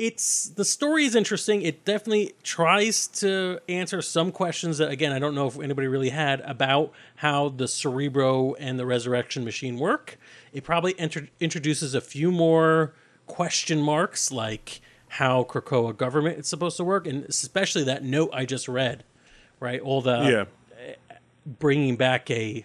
it's 0.00 0.48
the 0.48 0.64
story 0.64 1.04
is 1.04 1.14
interesting. 1.14 1.60
It 1.60 1.84
definitely 1.84 2.32
tries 2.42 3.06
to 3.08 3.60
answer 3.68 4.00
some 4.00 4.32
questions 4.32 4.78
that, 4.78 4.90
again, 4.90 5.12
I 5.12 5.18
don't 5.18 5.34
know 5.34 5.46
if 5.46 5.60
anybody 5.60 5.88
really 5.88 6.08
had 6.08 6.40
about 6.40 6.92
how 7.16 7.50
the 7.50 7.68
Cerebro 7.68 8.54
and 8.54 8.78
the 8.78 8.86
Resurrection 8.86 9.44
Machine 9.44 9.78
work. 9.78 10.18
It 10.54 10.64
probably 10.64 10.98
enter- 10.98 11.28
introduces 11.38 11.94
a 11.94 12.00
few 12.00 12.32
more 12.32 12.94
question 13.26 13.82
marks, 13.82 14.32
like 14.32 14.80
how 15.08 15.44
Krakoa 15.44 15.94
government 15.94 16.38
is 16.38 16.48
supposed 16.48 16.78
to 16.78 16.84
work, 16.84 17.06
and 17.06 17.24
especially 17.24 17.84
that 17.84 18.02
note 18.02 18.30
I 18.32 18.46
just 18.46 18.68
read, 18.68 19.04
right? 19.60 19.80
All 19.80 20.00
the 20.00 20.48
yeah. 20.80 20.94
bringing 21.44 21.96
back 21.96 22.30
a 22.30 22.64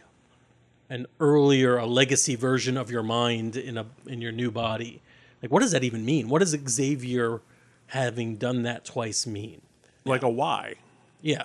an 0.89 1.05
earlier 1.19 1.77
a 1.77 1.85
legacy 1.85 2.35
version 2.35 2.77
of 2.77 2.89
your 2.89 3.03
mind 3.03 3.57
in 3.57 3.77
a 3.77 3.85
in 4.05 4.21
your 4.21 4.31
new 4.31 4.51
body 4.51 5.01
like 5.45 5.51
what 5.51 5.62
does 5.62 5.71
that 5.71 5.83
even 5.83 6.03
mean 6.03 6.27
what 6.27 6.39
does 6.39 6.56
xavier 6.68 7.42
having 7.88 8.36
done 8.36 8.63
that 8.63 8.83
twice 8.83 9.25
mean 9.27 9.62
Like 10.03 10.24
a 10.24 10.30
why? 10.30 10.75
yeah 11.21 11.44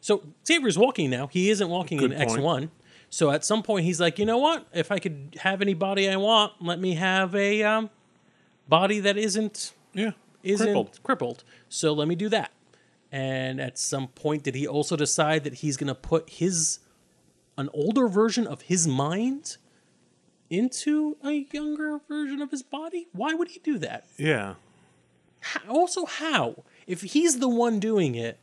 so 0.00 0.22
xavier's 0.46 0.76
walking 0.76 1.08
now 1.10 1.28
he 1.28 1.48
isn't 1.50 1.68
walking 1.68 1.98
Good 1.98 2.12
in 2.12 2.26
point. 2.28 2.40
x1 2.40 2.70
so 3.10 3.30
at 3.30 3.44
some 3.44 3.62
point 3.62 3.84
he's 3.84 4.00
like 4.00 4.18
you 4.18 4.26
know 4.26 4.38
what 4.38 4.66
if 4.72 4.90
i 4.92 4.98
could 4.98 5.36
have 5.40 5.62
any 5.62 5.74
body 5.74 6.08
i 6.10 6.16
want 6.16 6.52
let 6.60 6.78
me 6.80 6.94
have 6.94 7.34
a 7.34 7.62
um, 7.62 7.90
body 8.68 8.98
that 9.00 9.16
isn't 9.16 9.72
Yeah. 9.94 10.10
isn't 10.42 10.66
Crippled. 10.66 11.00
crippled. 11.02 11.44
So 11.68 11.92
let 11.92 12.06
me 12.08 12.14
do 12.14 12.28
that. 12.30 12.50
And 13.10 13.58
at 13.60 13.78
some 13.78 14.08
point, 14.08 14.42
did 14.42 14.54
he 14.54 14.66
also 14.66 14.94
decide 14.94 15.42
that 15.44 15.54
he's 15.54 15.76
going 15.78 15.88
to 15.88 15.94
put 15.94 16.28
his 16.28 16.80
an 17.56 17.70
older 17.72 18.06
version 18.08 18.46
of 18.46 18.62
his 18.62 18.86
mind 18.86 19.56
into 20.50 21.16
a 21.24 21.46
younger 21.52 22.00
version 22.08 22.40
of 22.40 22.50
his 22.50 22.62
body? 22.62 23.08
Why 23.12 23.34
would 23.34 23.48
he 23.48 23.60
do 23.60 23.78
that? 23.78 24.06
Yeah. 24.16 24.54
How, 25.40 25.60
also, 25.68 26.06
how? 26.06 26.64
If 26.86 27.02
he's 27.02 27.38
the 27.38 27.48
one 27.48 27.80
doing 27.80 28.14
it, 28.14 28.38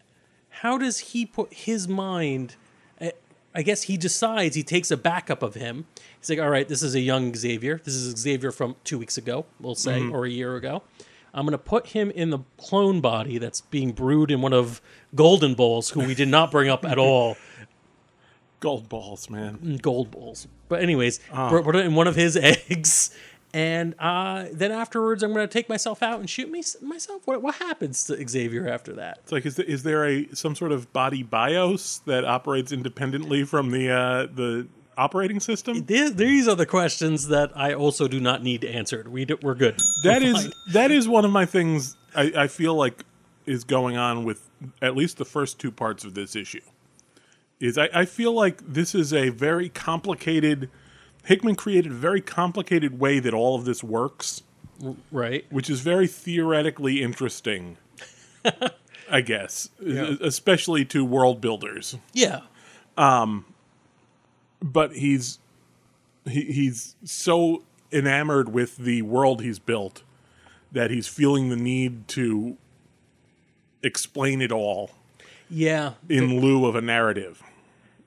how 0.49 0.77
does 0.77 0.99
he 0.99 1.25
put 1.25 1.53
his 1.53 1.87
mind? 1.87 2.55
I- 3.01 3.13
I 3.53 3.61
guess 3.61 3.83
he 3.83 3.95
decides 3.95 4.55
he 4.55 4.63
takes 4.63 4.91
a 4.91 4.97
backup 4.97 5.41
of 5.41 5.55
him. 5.55 5.85
He's 6.19 6.29
like, 6.29 6.39
all 6.39 6.49
right, 6.49 6.67
this 6.67 6.83
is 6.83 6.93
a 6.93 6.99
young 6.99 7.33
Xavier. 7.33 7.79
This 7.83 7.95
is 7.95 8.15
Xavier 8.17 8.51
from 8.51 8.75
two 8.83 8.99
weeks 8.99 9.17
ago, 9.17 9.45
we'll 9.61 9.75
say, 9.75 9.99
mm-hmm. 9.99 10.13
or 10.13 10.25
a 10.25 10.29
year 10.29 10.57
ago. 10.57 10.83
I'm 11.33 11.45
going 11.45 11.51
to 11.51 11.57
put 11.57 11.87
him 11.87 12.11
in 12.11 12.29
the 12.29 12.39
clone 12.57 13.01
body 13.01 13.37
that's 13.37 13.61
being 13.61 13.91
brewed 13.91 14.31
in 14.31 14.41
one 14.41 14.53
of 14.53 14.81
Goldballs, 15.15 15.91
who 15.91 16.01
we 16.01 16.15
did 16.15 16.29
not 16.29 16.49
bring 16.51 16.69
up 16.69 16.85
at 16.85 16.97
all. 16.97 17.37
Goldballs, 18.65 19.29
man. 19.29 19.79
Goldballs. 19.79 20.47
But, 20.67 20.81
anyways, 20.81 21.19
put 21.31 21.75
it 21.75 21.85
in 21.85 21.93
one 21.95 22.07
of 22.07 22.15
his 22.15 22.35
eggs. 22.41 23.15
And 23.53 23.95
uh, 23.99 24.47
then 24.51 24.73
afterwards, 24.73 25.23
I'm 25.23 25.31
going 25.31 25.47
to 25.47 25.53
take 25.53 25.69
myself 25.69 26.03
out 26.03 26.19
and 26.19 26.29
shoot 26.29 26.51
me, 26.51 26.61
myself. 26.81 27.21
What, 27.25 27.41
what 27.41 27.55
happens 27.55 28.03
to 28.05 28.27
Xavier 28.27 28.67
after 28.67 28.91
that? 28.93 29.19
It's 29.23 29.31
like, 29.31 29.45
is 29.45 29.55
there, 29.55 29.65
is 29.65 29.83
there 29.83 30.05
a 30.05 30.27
some 30.35 30.55
sort 30.55 30.73
of 30.73 30.91
body 30.91 31.23
BIOS 31.23 32.01
that 32.05 32.25
operates 32.25 32.73
independently 32.73 33.45
from 33.45 33.71
the 33.71 33.89
uh, 33.89 34.27
the 34.33 34.67
operating 34.97 35.39
system? 35.39 35.85
These, 35.85 36.15
these 36.15 36.49
are 36.49 36.55
the 36.55 36.65
questions 36.65 37.29
that 37.29 37.51
I 37.55 37.73
also 37.73 38.09
do 38.09 38.19
not 38.19 38.43
need 38.43 38.65
answered. 38.65 39.07
We 39.07 39.23
do, 39.23 39.37
we're 39.41 39.55
good. 39.55 39.79
That 40.03 40.21
We're 40.21 40.35
is 40.35 40.53
that 40.73 40.91
is 40.91 41.07
one 41.07 41.23
of 41.23 41.31
my 41.31 41.45
things. 41.45 41.95
I, 42.13 42.33
I 42.35 42.47
feel 42.47 42.75
like 42.75 43.05
is 43.45 43.63
going 43.63 43.95
on 43.95 44.25
with 44.25 44.49
at 44.81 44.97
least 44.97 45.17
the 45.17 45.25
first 45.25 45.59
two 45.59 45.71
parts 45.71 46.03
of 46.03 46.13
this 46.13 46.35
issue. 46.35 46.59
Is 47.65 47.77
I, 47.77 47.89
I 47.93 48.05
feel 48.05 48.31
like 48.33 48.61
this 48.65 48.93
is 48.95 49.13
a 49.13 49.29
very 49.29 49.69
complicated. 49.69 50.69
Hickman 51.25 51.55
created 51.55 51.91
a 51.91 51.95
very 51.95 52.21
complicated 52.21 52.99
way 52.99 53.19
that 53.19 53.33
all 53.33 53.55
of 53.55 53.65
this 53.65 53.83
works, 53.83 54.43
right. 55.11 55.45
which 55.49 55.69
is 55.69 55.79
very 55.81 56.07
theoretically 56.07 57.01
interesting. 57.01 57.77
I 59.11 59.21
guess, 59.21 59.69
Yeah. 59.81 60.15
especially 60.21 60.85
to 60.85 61.03
world 61.05 61.41
builders. 61.41 61.97
Yeah. 62.13 62.41
Um, 62.97 63.45
but 64.61 64.93
he's 64.95 65.39
he, 66.27 66.41
he's 66.45 66.95
so 67.03 67.63
enamored 67.91 68.49
with 68.49 68.77
the 68.77 69.01
world 69.03 69.41
he's 69.41 69.59
built 69.59 70.01
that 70.71 70.89
he's 70.91 71.07
feeling 71.07 71.49
the 71.49 71.55
need 71.55 72.07
to 72.09 72.57
explain 73.83 74.41
it 74.41 74.51
all 74.51 74.91
Yeah. 75.49 75.93
in 76.09 76.39
lieu 76.41 76.65
of 76.65 76.75
a 76.75 76.81
narrative 76.81 77.43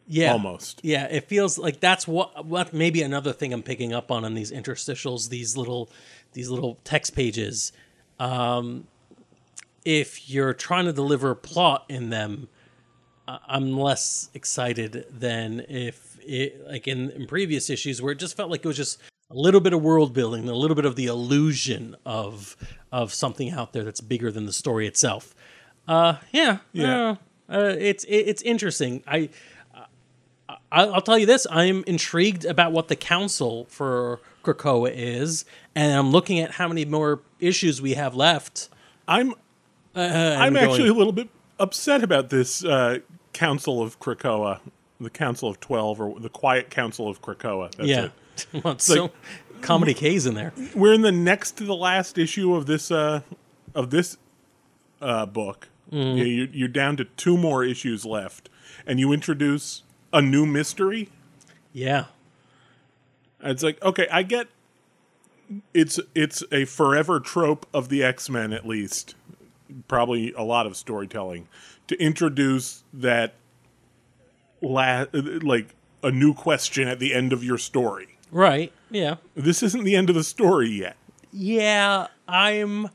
Yeah. 0.08 0.32
almost 0.32 0.80
Yeah, 0.82 1.04
it 1.04 1.28
feels 1.28 1.58
like 1.58 1.80
that's 1.80 2.08
what 2.08 2.44
what 2.46 2.72
maybe 2.72 3.02
another 3.02 3.32
thing 3.32 3.52
I'm 3.52 3.62
picking 3.62 3.92
up 3.92 4.10
on 4.10 4.24
in 4.24 4.34
these 4.34 4.50
interstitials, 4.50 5.28
these 5.28 5.56
little 5.56 5.90
these 6.32 6.48
little 6.48 6.78
text 6.84 7.14
pages. 7.14 7.72
Um 8.18 8.86
if 9.84 10.28
you're 10.28 10.54
trying 10.54 10.86
to 10.86 10.92
deliver 10.92 11.34
plot 11.34 11.84
in 11.88 12.10
them, 12.10 12.48
I'm 13.26 13.78
less 13.78 14.28
excited 14.34 15.04
than 15.10 15.64
if 15.68 16.18
it 16.22 16.66
like 16.66 16.88
in, 16.88 17.10
in 17.10 17.26
previous 17.26 17.70
issues 17.70 18.00
where 18.02 18.12
it 18.12 18.18
just 18.18 18.36
felt 18.36 18.50
like 18.50 18.64
it 18.64 18.68
was 18.68 18.76
just 18.76 19.00
a 19.30 19.34
little 19.34 19.60
bit 19.60 19.74
of 19.74 19.82
world 19.82 20.14
building, 20.14 20.48
a 20.48 20.54
little 20.54 20.74
bit 20.74 20.84
of 20.86 20.96
the 20.96 21.06
illusion 21.06 21.96
of 22.06 22.56
of 22.90 23.12
something 23.12 23.50
out 23.50 23.72
there 23.74 23.84
that's 23.84 24.00
bigger 24.00 24.32
than 24.32 24.46
the 24.46 24.52
story 24.52 24.86
itself. 24.86 25.34
Uh, 25.86 26.16
yeah, 26.32 26.58
Yeah. 26.72 27.16
uh, 27.50 27.52
uh, 27.52 27.76
it's 27.78 28.04
it, 28.04 28.16
it's 28.16 28.42
interesting. 28.42 29.02
I. 29.06 29.28
I- 30.70 30.84
I'll 30.86 31.00
tell 31.00 31.18
you 31.18 31.26
this: 31.26 31.46
I'm 31.50 31.84
intrigued 31.86 32.44
about 32.44 32.72
what 32.72 32.88
the 32.88 32.96
council 32.96 33.66
for 33.70 34.20
Krakoa 34.44 34.92
is, 34.94 35.44
and 35.74 35.92
I'm 35.98 36.10
looking 36.10 36.38
at 36.40 36.52
how 36.52 36.68
many 36.68 36.84
more 36.84 37.20
issues 37.40 37.80
we 37.82 37.94
have 37.94 38.14
left. 38.14 38.68
I'm 39.06 39.34
Uh, 39.96 40.36
I'm 40.38 40.52
going- 40.54 40.64
actually 40.70 40.88
a 40.88 40.92
little 40.94 41.12
bit 41.12 41.28
upset 41.58 42.02
about 42.04 42.30
this 42.30 42.64
uh, 42.64 42.98
Council 43.32 43.82
of 43.82 43.98
Krakoa, 43.98 44.60
the 45.00 45.10
Council 45.10 45.48
of 45.48 45.58
Twelve, 45.60 46.00
or 46.00 46.18
the 46.20 46.28
Quiet 46.28 46.70
Council 46.70 47.08
of 47.08 47.20
Krakoa. 47.22 47.70
That's 47.74 47.88
yeah. 47.88 48.08
it. 48.54 48.64
well, 48.64 48.78
so 48.78 49.10
comedy 49.62 49.94
K's 49.94 50.26
in 50.26 50.34
there. 50.34 50.52
We're 50.74 50.92
in 50.92 51.02
the 51.02 51.10
next 51.12 51.56
to 51.58 51.64
the 51.64 51.74
last 51.74 52.18
issue 52.18 52.54
of 52.54 52.66
this 52.66 52.90
uh, 52.90 53.22
of 53.74 53.90
this 53.90 54.16
uh, 55.00 55.26
book. 55.26 55.68
Yeah, 55.90 56.22
you're, 56.22 56.48
you're 56.48 56.68
down 56.68 56.96
to 56.98 57.04
two 57.04 57.38
more 57.38 57.64
issues 57.64 58.04
left, 58.04 58.50
and 58.86 59.00
you 59.00 59.10
introduce 59.12 59.82
a 60.12 60.22
new 60.22 60.46
mystery. 60.46 61.08
Yeah, 61.72 62.06
It's 63.42 63.62
like 63.62 63.80
okay, 63.82 64.08
I 64.10 64.22
get 64.22 64.48
it's 65.74 66.00
it's 66.14 66.42
a 66.52 66.64
forever 66.64 67.20
trope 67.20 67.66
of 67.72 67.88
the 67.88 68.02
X 68.02 68.28
Men, 68.28 68.52
at 68.52 68.66
least. 68.66 69.14
Probably 69.86 70.32
a 70.32 70.42
lot 70.42 70.66
of 70.66 70.76
storytelling 70.76 71.46
to 71.88 71.96
introduce 72.02 72.84
that 72.92 73.34
la- 74.62 75.04
like 75.12 75.74
a 76.02 76.10
new 76.10 76.32
question 76.34 76.88
at 76.88 76.98
the 76.98 77.12
end 77.14 77.32
of 77.32 77.44
your 77.44 77.58
story. 77.58 78.16
right. 78.30 78.72
Yeah, 78.90 79.16
This 79.34 79.62
isn't 79.62 79.84
the 79.84 79.94
end 79.94 80.08
of 80.08 80.14
the 80.16 80.24
story 80.24 80.70
yet. 80.70 80.96
yeah. 81.30 82.06
I'm 82.26 82.88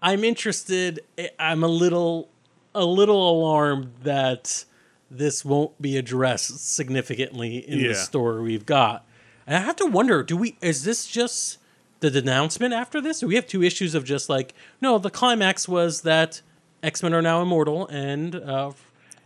I'm 0.00 0.22
interested. 0.22 1.00
I'm 1.40 1.64
a 1.64 1.68
little 1.68 2.28
a 2.74 2.84
little 2.84 3.28
alarmed 3.30 3.90
that 4.04 4.64
this 5.10 5.44
won't 5.44 5.80
be 5.80 5.96
addressed 5.96 6.58
significantly 6.74 7.56
in 7.58 7.78
Yeah. 7.78 7.88
the 7.88 7.94
story 7.94 8.42
we've 8.42 8.66
got. 8.66 9.06
And 9.46 9.56
I 9.56 9.60
have 9.60 9.76
to 9.76 9.86
wonder: 9.86 10.22
Do 10.22 10.36
we? 10.36 10.56
Is 10.60 10.84
this 10.84 11.06
just 11.06 11.58
the 12.00 12.10
denouncement 12.10 12.74
after 12.74 13.00
this? 13.00 13.20
Do 13.20 13.26
we 13.28 13.34
have 13.36 13.46
two 13.46 13.62
issues 13.62 13.94
of 13.94 14.04
just 14.04 14.28
like 14.28 14.54
no? 14.80 14.98
The 14.98 15.10
climax 15.10 15.66
was 15.68 16.02
that 16.02 16.42
X 16.82 17.02
Men 17.02 17.14
are 17.14 17.22
now 17.22 17.40
immortal, 17.42 17.86
and 17.88 18.34
uh, 18.34 18.72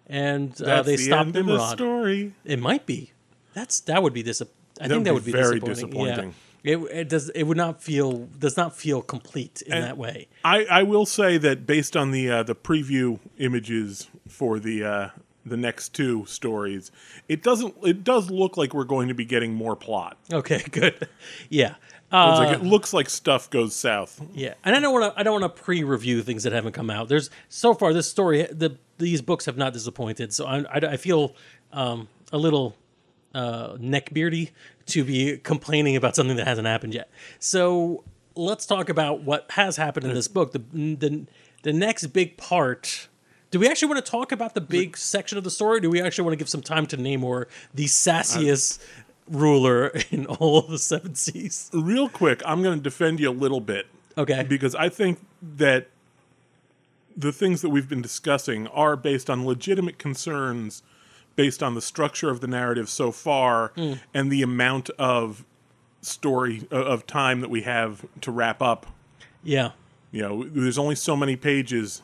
and 0.06 0.60
uh, 0.62 0.82
they 0.82 0.96
the 0.96 1.02
stopped 1.02 1.26
end 1.28 1.36
of 1.36 1.46
the 1.46 1.70
story. 1.72 2.34
It 2.44 2.58
might 2.60 2.86
be. 2.86 3.12
That's 3.54 3.80
that 3.80 4.02
would 4.02 4.12
be 4.12 4.22
dis. 4.22 4.40
I 4.80 4.88
think 4.88 4.98
would 4.98 5.04
that 5.04 5.10
be 5.10 5.14
would 5.14 5.24
be 5.24 5.32
very 5.32 5.60
disappointing. 5.60 5.74
disappointing. 5.90 6.28
Yeah. 6.28 6.32
It, 6.64 6.76
it 6.92 7.08
does. 7.08 7.28
It 7.30 7.42
would 7.42 7.56
not 7.56 7.82
feel 7.82 8.28
does 8.38 8.56
not 8.56 8.76
feel 8.76 9.02
complete 9.02 9.62
in 9.62 9.72
And- 9.72 9.84
that 9.84 9.98
way. 9.98 10.28
I, 10.44 10.64
I 10.66 10.82
will 10.84 11.06
say 11.06 11.36
that 11.38 11.66
based 11.66 11.96
on 11.96 12.12
the 12.12 12.30
uh, 12.30 12.42
the 12.44 12.54
preview 12.54 13.18
images 13.38 14.08
for 14.28 14.60
the 14.60 14.84
uh, 14.84 15.08
the 15.44 15.56
next 15.56 15.90
two 15.90 16.24
stories, 16.26 16.90
it 17.28 17.42
doesn't 17.42 17.74
it 17.82 18.04
does 18.04 18.30
look 18.30 18.56
like 18.56 18.74
we're 18.74 18.84
going 18.84 19.08
to 19.08 19.14
be 19.14 19.24
getting 19.24 19.54
more 19.54 19.76
plot. 19.76 20.16
Okay, 20.32 20.62
good. 20.70 21.08
Yeah. 21.48 21.74
Uh, 22.10 22.36
like 22.38 22.58
it 22.58 22.62
looks 22.62 22.92
like 22.92 23.08
stuff 23.08 23.48
goes 23.48 23.74
south. 23.74 24.20
yeah, 24.34 24.52
and 24.64 24.76
I 24.76 24.80
don't 24.80 24.92
want 24.92 25.14
to. 25.14 25.18
I 25.18 25.22
don't 25.22 25.40
want 25.40 25.56
to 25.56 25.62
pre-review 25.62 26.22
things 26.22 26.42
that 26.42 26.52
haven't 26.52 26.72
come 26.72 26.90
out. 26.90 27.08
There's 27.08 27.30
so 27.48 27.72
far 27.72 27.94
this 27.94 28.08
story. 28.10 28.42
The 28.50 28.76
these 28.98 29.22
books 29.22 29.46
have 29.46 29.56
not 29.56 29.72
disappointed. 29.72 30.32
So 30.34 30.46
I, 30.46 30.58
I, 30.58 30.76
I 30.76 30.96
feel 30.98 31.34
um, 31.72 32.08
a 32.30 32.36
little 32.36 32.76
uh, 33.34 33.76
neckbeardy 33.76 34.50
to 34.86 35.04
be 35.04 35.38
complaining 35.38 35.96
about 35.96 36.14
something 36.14 36.36
that 36.36 36.46
hasn't 36.46 36.66
happened 36.66 36.92
yet. 36.92 37.10
So 37.38 38.04
let's 38.34 38.66
talk 38.66 38.90
about 38.90 39.22
what 39.22 39.50
has 39.52 39.76
happened 39.78 40.04
in 40.04 40.12
this 40.12 40.28
book. 40.28 40.52
The 40.52 40.58
the 40.58 41.26
the 41.62 41.72
next 41.72 42.08
big 42.08 42.36
part. 42.36 43.08
Do 43.52 43.58
we 43.60 43.68
actually 43.68 43.88
want 43.92 44.04
to 44.04 44.10
talk 44.10 44.32
about 44.32 44.54
the 44.54 44.62
big 44.62 44.96
section 44.96 45.36
of 45.36 45.44
the 45.44 45.50
story? 45.50 45.78
Do 45.80 45.90
we 45.90 46.00
actually 46.00 46.24
want 46.24 46.32
to 46.32 46.36
give 46.38 46.48
some 46.48 46.62
time 46.62 46.86
to 46.86 46.96
Namor, 46.96 47.46
the 47.74 47.84
sassiest 47.84 48.82
ruler 49.28 49.88
in 50.10 50.24
all 50.26 50.58
of 50.58 50.68
the 50.68 50.78
seven 50.78 51.14
seas? 51.14 51.70
Real 51.74 52.08
quick, 52.08 52.42
I'm 52.46 52.62
going 52.62 52.78
to 52.78 52.82
defend 52.82 53.20
you 53.20 53.28
a 53.28 53.32
little 53.32 53.60
bit 53.60 53.86
Okay. 54.16 54.42
because 54.48 54.74
I 54.74 54.88
think 54.88 55.20
that 55.56 55.88
the 57.14 57.30
things 57.30 57.60
that 57.60 57.68
we've 57.68 57.88
been 57.90 58.00
discussing 58.00 58.66
are 58.68 58.96
based 58.96 59.28
on 59.28 59.44
legitimate 59.46 59.98
concerns 59.98 60.82
based 61.36 61.62
on 61.62 61.74
the 61.74 61.82
structure 61.82 62.30
of 62.30 62.40
the 62.40 62.46
narrative 62.46 62.88
so 62.88 63.12
far 63.12 63.72
Hmm. 63.74 63.94
and 64.14 64.32
the 64.32 64.40
amount 64.42 64.88
of 64.98 65.44
story 66.00 66.66
uh, 66.72 66.76
of 66.76 67.06
time 67.06 67.40
that 67.42 67.50
we 67.50 67.62
have 67.62 68.04
to 68.22 68.30
wrap 68.30 68.60
up 68.62 68.86
yeah. 69.44 69.70
you 70.10 70.20
know 70.22 70.42
there's 70.44 70.76
only 70.78 70.94
so 70.94 71.14
many 71.16 71.36
pages 71.36 72.02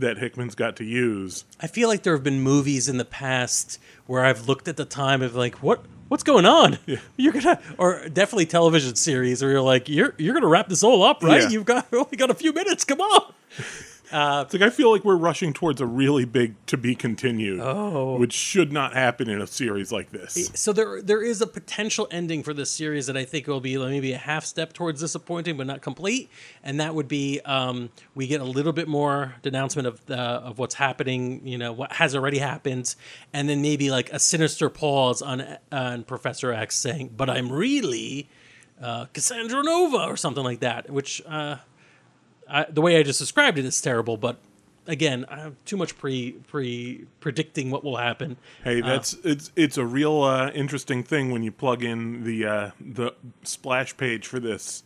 that 0.00 0.18
hickman's 0.18 0.54
got 0.54 0.76
to 0.76 0.84
use 0.84 1.44
I 1.60 1.66
feel 1.66 1.88
like 1.88 2.02
there 2.02 2.14
have 2.14 2.24
been 2.24 2.40
movies 2.40 2.88
in 2.88 2.96
the 2.98 3.04
past 3.04 3.78
where 4.06 4.24
I've 4.24 4.48
looked 4.48 4.68
at 4.68 4.76
the 4.76 4.84
time 4.84 5.22
of 5.22 5.34
like, 5.34 5.62
what 5.62 5.84
what's 6.08 6.22
going 6.22 6.46
on? 6.46 6.78
You're 7.16 7.32
gonna, 7.32 7.60
or 7.76 8.08
definitely 8.08 8.46
television 8.46 8.94
series 8.96 9.42
where 9.42 9.50
you're 9.52 9.60
like, 9.60 9.88
you're 9.88 10.14
you're 10.18 10.34
gonna 10.34 10.48
wrap 10.48 10.68
this 10.68 10.82
all 10.82 11.02
up, 11.02 11.22
right? 11.22 11.42
Yeah. 11.42 11.48
You've 11.50 11.64
got 11.64 11.86
only 11.92 12.16
got 12.16 12.30
a 12.30 12.34
few 12.34 12.52
minutes. 12.52 12.84
Come 12.84 13.00
on. 13.00 13.32
it's 14.12 14.52
like 14.54 14.62
i 14.62 14.70
feel 14.70 14.90
like 14.90 15.04
we're 15.04 15.16
rushing 15.16 15.52
towards 15.52 15.80
a 15.80 15.86
really 15.86 16.24
big 16.24 16.54
to 16.66 16.76
be 16.76 16.94
continued 16.94 17.60
Oh. 17.60 18.16
which 18.18 18.32
should 18.32 18.72
not 18.72 18.94
happen 18.94 19.28
in 19.28 19.40
a 19.40 19.46
series 19.46 19.92
like 19.92 20.10
this 20.10 20.50
So 20.54 20.72
there 20.72 21.02
there 21.02 21.22
is 21.22 21.40
a 21.42 21.46
potential 21.46 22.06
ending 22.10 22.42
for 22.42 22.54
this 22.54 22.70
series 22.70 23.06
that 23.06 23.16
I 23.16 23.24
think 23.24 23.46
will 23.46 23.60
be 23.60 23.76
maybe 23.76 24.12
a 24.12 24.18
half 24.18 24.44
step 24.44 24.72
towards 24.72 25.00
disappointing, 25.00 25.56
but 25.56 25.66
not 25.66 25.80
complete. 25.82 26.30
And 26.62 26.80
that 26.80 26.94
would 26.94 27.08
be 27.08 27.40
um, 27.44 27.90
we 28.14 28.26
get 28.26 28.40
a 28.40 28.44
little 28.44 28.72
bit 28.72 28.88
more 28.88 29.34
denouncement 29.42 29.86
of 29.88 30.04
the, 30.06 30.16
of 30.18 30.58
what's 30.58 30.74
happening, 30.74 31.46
you 31.46 31.58
know, 31.58 31.72
what 31.72 31.92
has 31.92 32.14
already 32.14 32.38
happened, 32.38 32.94
and 33.32 33.48
then 33.48 33.60
maybe 33.62 33.90
like 33.90 34.12
a 34.12 34.18
sinister 34.18 34.68
pause 34.70 35.20
on 35.22 35.44
on 35.72 36.04
Professor 36.04 36.52
X 36.52 36.76
saying, 36.76 37.12
"But 37.16 37.28
I'm 37.30 37.50
really 37.52 38.28
uh, 38.82 39.06
Cassandra 39.12 39.62
Nova" 39.62 40.04
or 40.04 40.16
something 40.16 40.44
like 40.44 40.60
that. 40.60 40.90
Which 40.90 41.22
uh, 41.26 41.56
I, 42.48 42.64
the 42.64 42.80
way 42.80 42.96
I 42.98 43.02
just 43.02 43.18
described 43.18 43.58
it 43.58 43.64
is 43.64 43.80
terrible, 43.80 44.16
but. 44.16 44.38
Again, 44.90 45.26
I 45.28 45.40
have 45.40 45.54
too 45.66 45.76
much 45.76 45.98
pre 45.98 46.32
pre 46.48 47.04
predicting 47.20 47.70
what 47.70 47.84
will 47.84 47.98
happen. 47.98 48.38
Hey, 48.64 48.80
that's 48.80 49.12
it's 49.22 49.52
it's 49.54 49.76
a 49.76 49.84
real 49.84 50.22
uh, 50.22 50.50
interesting 50.52 51.04
thing 51.04 51.30
when 51.30 51.42
you 51.42 51.52
plug 51.52 51.84
in 51.84 52.24
the 52.24 52.46
uh, 52.46 52.70
the 52.80 53.12
splash 53.42 53.94
page 53.98 54.26
for 54.26 54.40
this. 54.40 54.84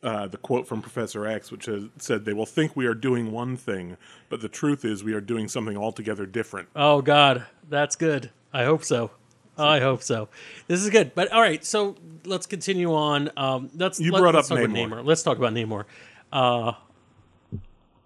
Uh, 0.00 0.28
the 0.28 0.36
quote 0.36 0.68
from 0.68 0.80
Professor 0.80 1.26
X, 1.26 1.50
which 1.50 1.66
has, 1.66 1.86
said, 1.96 2.24
"They 2.24 2.32
will 2.32 2.46
think 2.46 2.76
we 2.76 2.86
are 2.86 2.94
doing 2.94 3.32
one 3.32 3.56
thing, 3.56 3.96
but 4.28 4.40
the 4.42 4.48
truth 4.48 4.84
is 4.84 5.02
we 5.02 5.12
are 5.12 5.20
doing 5.20 5.48
something 5.48 5.76
altogether 5.76 6.24
different." 6.24 6.68
Oh 6.76 7.02
God, 7.02 7.46
that's 7.68 7.96
good. 7.96 8.30
I 8.52 8.62
hope 8.62 8.84
so. 8.84 9.10
I 9.58 9.80
hope 9.80 10.04
so. 10.04 10.28
This 10.68 10.84
is 10.84 10.90
good. 10.90 11.16
But 11.16 11.32
all 11.32 11.40
right, 11.40 11.64
so 11.64 11.96
let's 12.24 12.46
continue 12.46 12.94
on. 12.94 13.30
Um, 13.36 13.70
let's 13.74 13.98
You 13.98 14.12
let, 14.12 14.20
brought 14.20 14.36
up 14.36 14.46
about 14.46 14.68
Namor. 14.68 15.04
Let's 15.04 15.24
talk 15.24 15.36
about 15.36 15.52
Namor. 15.52 15.84
Uh, 16.32 16.72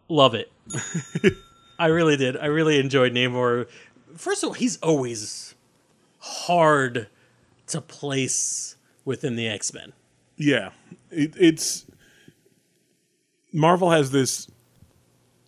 love 0.08 0.34
it. 0.34 0.50
I 1.78 1.86
really 1.86 2.16
did. 2.16 2.36
I 2.36 2.46
really 2.46 2.78
enjoyed 2.78 3.12
Namor. 3.12 3.66
First 4.16 4.42
of 4.42 4.48
all, 4.48 4.52
he's 4.54 4.76
always 4.78 5.54
hard 6.18 7.08
to 7.68 7.80
place 7.80 8.76
within 9.04 9.36
the 9.36 9.48
X 9.48 9.72
Men. 9.74 9.92
Yeah, 10.36 10.70
it, 11.10 11.34
it's 11.38 11.86
Marvel 13.52 13.90
has 13.90 14.10
this 14.12 14.48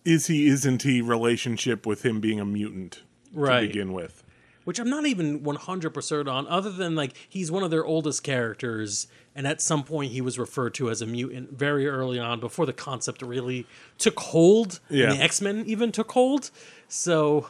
is 0.03 0.27
he 0.27 0.47
isn't 0.47 0.83
he 0.83 1.01
relationship 1.01 1.85
with 1.85 2.05
him 2.05 2.19
being 2.19 2.39
a 2.39 2.45
mutant 2.45 3.01
Right. 3.33 3.61
to 3.61 3.67
begin 3.67 3.93
with. 3.93 4.23
Which 4.65 4.77
I'm 4.79 4.89
not 4.89 5.05
even 5.05 5.39
100% 5.39 6.27
on, 6.31 6.47
other 6.47 6.71
than 6.71 6.95
like 6.95 7.13
he's 7.29 7.49
one 7.51 7.63
of 7.63 7.71
their 7.71 7.85
oldest 7.85 8.23
characters, 8.23 9.07
and 9.33 9.47
at 9.47 9.61
some 9.61 9.83
point 9.83 10.11
he 10.11 10.19
was 10.21 10.37
referred 10.37 10.73
to 10.75 10.89
as 10.89 11.01
a 11.01 11.05
mutant 11.05 11.53
very 11.57 11.87
early 11.87 12.19
on 12.19 12.39
before 12.41 12.65
the 12.65 12.73
concept 12.73 13.21
really 13.21 13.65
took 13.97 14.19
hold. 14.19 14.79
and 14.89 14.97
the 15.13 15.23
X 15.23 15.39
Men 15.41 15.63
even 15.65 15.91
took 15.93 16.11
hold. 16.11 16.51
So, 16.89 17.47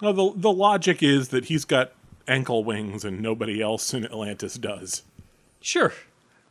Well, 0.00 0.12
the 0.12 0.32
the 0.36 0.52
logic 0.52 1.02
is 1.02 1.28
that 1.28 1.46
he's 1.46 1.64
got 1.64 1.92
ankle 2.26 2.62
wings 2.64 3.04
and 3.04 3.20
nobody 3.20 3.60
else 3.60 3.92
in 3.94 4.04
Atlantis 4.04 4.54
does. 4.56 5.02
sure. 5.60 5.92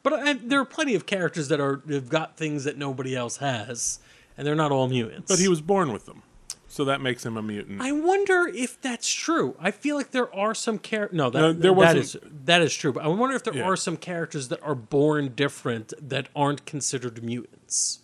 But 0.03 0.13
uh, 0.13 0.17
I, 0.17 0.33
there 0.33 0.59
are 0.61 0.65
plenty 0.65 0.95
of 0.95 1.05
characters 1.05 1.47
that 1.49 1.59
are 1.59 1.81
have 1.89 2.07
got 2.09 2.37
things 2.37 2.63
that 2.63 2.77
nobody 2.77 3.15
else 3.15 3.37
has, 3.37 3.99
and 4.37 4.47
they're 4.47 4.55
not 4.55 4.71
all 4.71 4.87
mutants. 4.87 5.29
But 5.29 5.39
he 5.39 5.47
was 5.49 5.59
born 5.61 5.91
with 5.91 6.05
them, 6.05 6.23
so 6.67 6.83
that 6.85 7.01
makes 7.01 7.25
him 7.25 7.37
a 7.37 7.41
mutant. 7.41 7.81
I 7.81 7.91
wonder 7.93 8.47
if 8.47 8.79
that's 8.81 9.09
true. 9.09 9.55
I 9.59 9.71
feel 9.71 9.95
like 9.95 10.11
there 10.11 10.33
are 10.35 10.53
some 10.53 10.77
characters. 10.79 11.17
No, 11.17 11.29
that, 11.29 11.39
No, 11.39 11.53
there 11.53 11.71
that 11.71 11.73
wasn't- 11.73 11.99
is 11.99 12.17
that 12.45 12.61
is 12.61 12.73
true. 12.75 12.91
But 12.93 13.03
I 13.03 13.07
wonder 13.07 13.35
if 13.35 13.43
there 13.43 13.55
Yeah. 13.55 13.63
are 13.63 13.75
some 13.77 13.97
characters 13.97 14.49
that 14.49 14.61
are 14.61 14.75
born 14.75 15.33
different 15.35 15.93
that 16.01 16.29
aren't 16.35 16.65
considered 16.65 17.23
mutants. 17.23 17.99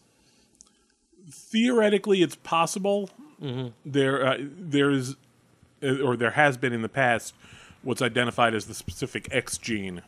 theoretically 1.29 2.21
it's 2.21 2.35
possible. 2.35 3.09
Mm-hmm. 3.41 3.69
There, 3.85 4.25
uh, 4.25 4.37
there's, 4.39 5.15
uh, 5.81 5.99
or 6.01 6.15
there 6.17 6.31
has 6.31 6.57
been 6.57 6.73
in 6.73 6.81
the 6.81 6.89
past, 6.89 7.33
what's 7.81 8.01
identified 8.01 8.53
as 8.53 8.65
the 8.65 8.73
specific 8.73 9.27
X 9.31 9.57
gene, 9.57 10.01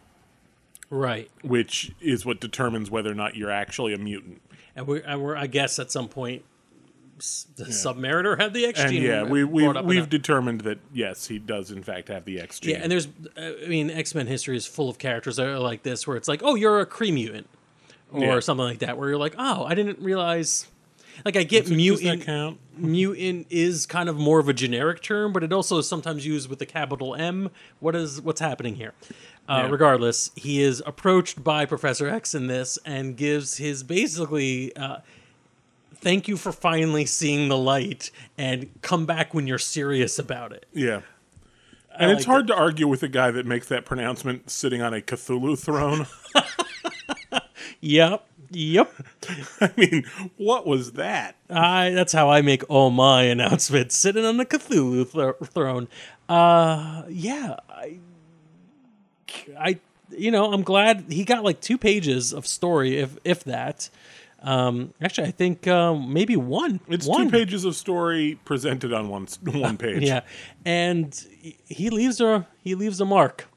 Right. 0.89 1.29
which 1.43 1.91
is 2.01 2.25
what 2.25 2.39
determines 2.39 2.89
whether 2.91 3.12
or 3.12 3.15
not 3.15 3.35
you're 3.35 3.51
actually 3.51 3.93
a 3.93 3.97
mutant. 3.97 4.41
And 4.75 4.88
we're, 4.88 5.01
and 5.05 5.21
we're 5.21 5.35
I 5.35 5.47
guess 5.47 5.79
at 5.79 5.91
some 5.91 6.07
point 6.09 6.43
the 7.55 7.65
Submariner 7.65 8.39
had 8.39 8.53
the 8.53 8.65
X 8.65 8.79
And 8.79 8.91
gene. 8.91 9.03
yeah, 9.03 9.24
we, 9.24 9.43
we've, 9.43 9.75
we've 9.86 10.10
determined 10.10 10.62
that 10.62 10.79
yes, 10.93 11.27
he 11.27 11.39
does 11.39 11.72
in 11.72 11.81
fact 11.81 12.10
have 12.10 12.25
the 12.25 12.39
X 12.41 12.60
gene. 12.60 12.75
Yeah, 12.75 12.81
and 12.84 12.91
there's, 12.91 13.07
uh, 13.38 13.51
I 13.63 13.67
mean, 13.67 13.89
X 13.89 14.13
Men 14.13 14.27
history 14.27 14.57
is 14.57 14.65
full 14.65 14.89
of 14.89 14.98
characters 14.98 15.38
that 15.38 15.48
are 15.48 15.60
like 15.60 15.84
this, 15.84 16.05
where 16.05 16.17
it's 16.17 16.27
like, 16.27 16.41
oh, 16.43 16.55
you're 16.55 16.79
a 16.81 16.86
Kree 16.86 17.13
mutant, 17.13 17.48
or 18.12 18.22
Yeah. 18.22 18.39
something 18.41 18.65
like 18.65 18.79
that, 18.79 18.98
where 18.98 19.10
you're 19.10 19.17
like, 19.17 19.36
oh, 19.38 19.63
I 19.63 19.75
didn't 19.75 20.00
realize. 20.00 20.67
Like, 21.24 21.38
I 21.38 21.43
get 21.43 21.63
Does 21.67 21.72
mutant. 21.72 22.24
count? 22.25 22.60
Mutant 22.77 23.48
is 23.50 23.86
kind 23.86 24.10
of 24.10 24.17
more 24.17 24.39
of 24.39 24.50
a 24.50 24.53
generic 24.53 25.01
term, 25.01 25.31
but 25.31 25.43
it 25.45 25.53
also 25.53 25.77
is 25.77 25.88
sometimes 25.88 26.25
used 26.25 26.50
with 26.50 26.60
the 26.60 26.65
capital 26.65 27.15
M. 27.15 27.50
What 27.79 27.95
is 27.95 28.19
what's 28.22 28.41
happening 28.41 28.75
here? 28.75 28.91
Uh, 29.48 29.62
Yeah. 29.63 29.69
Regardless, 29.72 30.31
he 30.36 30.62
is 30.62 30.84
approached 30.86 31.41
by 31.41 31.65
Professor 31.65 32.10
X 32.10 32.36
in 32.36 32.48
this 32.48 32.77
and 32.86 33.15
gives 33.15 33.55
his 33.57 33.84
basically. 33.84 34.75
Uh, 34.75 34.98
Thank 36.05 36.27
you 36.27 36.38
for 36.38 36.51
finally 36.51 37.07
seeing 37.07 37.50
the 37.50 37.57
light, 37.57 38.12
and 38.38 38.69
come 38.83 39.07
back 39.07 39.33
when 39.33 39.47
you're 39.47 39.57
serious 39.57 40.19
about 40.19 40.51
it. 40.51 40.67
Yeah. 40.71 41.01
And 41.97 42.12
it's 42.12 42.27
like 42.27 42.27
hard 42.27 42.47
to 42.47 42.53
argue 42.55 42.88
with 42.88 43.01
a 43.01 43.07
guy 43.07 43.31
that 43.31 43.47
makes 43.47 43.67
that 43.69 43.85
pronouncement 43.85 44.51
sitting 44.51 44.83
on 44.83 44.93
a 44.93 45.01
Cthulhu 45.01 45.57
throne. 45.57 46.05
Yep, 47.81 48.27
yep. 48.51 48.91
I 49.62 49.71
mean, 49.77 50.05
what 50.38 50.65
was 50.65 50.93
that? 50.93 51.35
I 51.51 51.91
that's 51.91 52.13
how 52.13 52.29
I 52.31 52.41
make 52.41 52.63
all 52.69 52.89
my 52.89 53.24
announcements, 53.24 53.95
sitting 53.95 54.25
on 54.25 54.38
the 54.38 54.45
Cthulhu 54.45 55.12
th- 55.12 55.51
throne. 55.51 55.88
Uh, 56.27 57.03
yeah, 57.09 57.57
I, 57.69 58.00
I, 59.59 59.79
you 60.09 60.31
know, 60.31 60.51
I'm 60.51 60.63
glad 60.63 61.05
he 61.09 61.24
got 61.24 61.43
like 61.43 61.62
two 61.62 61.77
pages 61.77 62.33
of 62.33 62.47
story, 62.47 62.97
if 62.97 63.17
if 63.24 63.43
that. 63.43 63.89
Um, 64.45 64.93
actually, 65.01 65.27
I 65.27 65.31
think 65.31 65.67
um, 65.67 66.13
maybe 66.13 66.35
one. 66.35 66.79
It's 66.87 67.07
one. 67.07 67.25
two 67.25 67.31
pages 67.31 67.65
of 67.65 67.75
story 67.75 68.39
presented 68.45 68.93
on 68.93 69.09
one 69.09 69.27
one 69.43 69.75
page. 69.77 70.03
Yeah, 70.03 70.21
and 70.63 71.13
he 71.65 71.89
leaves 71.89 72.21
a 72.21 72.47
he 72.61 72.75
leaves 72.75 73.01
a 73.01 73.05
mark. 73.05 73.47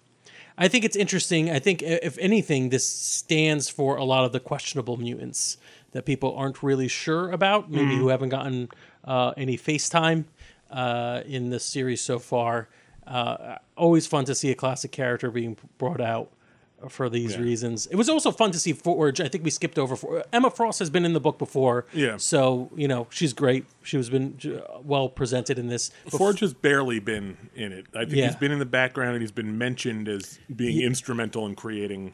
I 0.57 0.67
think 0.67 0.85
it's 0.85 0.97
interesting. 0.97 1.51
I 1.51 1.59
think 1.61 1.83
if 1.83 2.19
anything, 2.19 2.71
this 2.71 2.87
stands 2.87 3.69
for 3.69 3.97
a 3.97 4.05
lot 4.05 4.25
of 4.25 4.33
the 4.33 4.41
questionable 4.41 4.97
mutants 4.97 5.59
that 5.93 6.05
people 6.05 6.35
aren't 6.35 6.63
really 6.63 6.89
sure 6.89 7.31
about, 7.31 7.71
maybe 7.71 7.95
who 7.95 8.09
haven't 8.09 8.31
gotten 8.31 8.69
uh, 9.05 9.33
any 9.37 9.57
FaceTime 9.57 10.25
uh, 10.71 11.23
in 11.27 11.51
this 11.51 11.65
series 11.65 12.01
so 12.01 12.19
far. 12.19 12.69
Uh, 13.07 13.57
always 13.77 14.07
fun 14.07 14.25
to 14.25 14.35
see 14.35 14.51
a 14.51 14.55
classic 14.55 14.91
character 14.91 15.31
being 15.31 15.57
brought 15.79 16.01
out 16.01 16.31
for 16.89 17.09
these 17.09 17.35
Yeah. 17.35 17.41
reasons. 17.41 17.87
It 17.87 17.97
was 17.97 18.09
also 18.09 18.31
fun 18.31 18.53
to 18.53 18.59
see 18.59 18.73
Forge. 18.73 19.21
I 19.21 19.29
think 19.29 19.43
we 19.45 19.51
skipped 19.51 19.79
over. 19.79 19.97
For, 19.97 20.25
Emma 20.33 20.51
Frost 20.51 20.79
has 20.79 20.91
been 20.91 21.05
in 21.05 21.13
the 21.13 21.21
book 21.21 21.39
before, 21.39 21.87
Yeah. 21.93 22.17
So 22.19 22.71
you 22.77 22.87
know 22.87 23.07
she's 23.11 23.33
great. 23.33 23.65
She 23.83 23.97
was 23.97 24.11
been 24.11 24.39
well 24.85 25.09
presented 25.09 25.59
in 25.59 25.67
this. 25.69 25.91
Forge 26.09 26.41
has 26.41 26.55
barely 26.55 27.01
been 27.01 27.37
in 27.55 27.73
it. 27.73 27.87
I 27.95 28.01
think 28.05 28.13
Yeah. 28.17 28.27
he's 28.27 28.37
been 28.37 28.53
in 28.53 28.59
the 28.61 28.67
background 28.67 29.13
and 29.15 29.21
he's 29.23 29.33
been 29.33 29.59
mentioned 29.59 30.09
as 30.09 30.39
being 30.55 30.81
instrumental 30.81 31.47
in 31.47 31.55
creating 31.57 32.13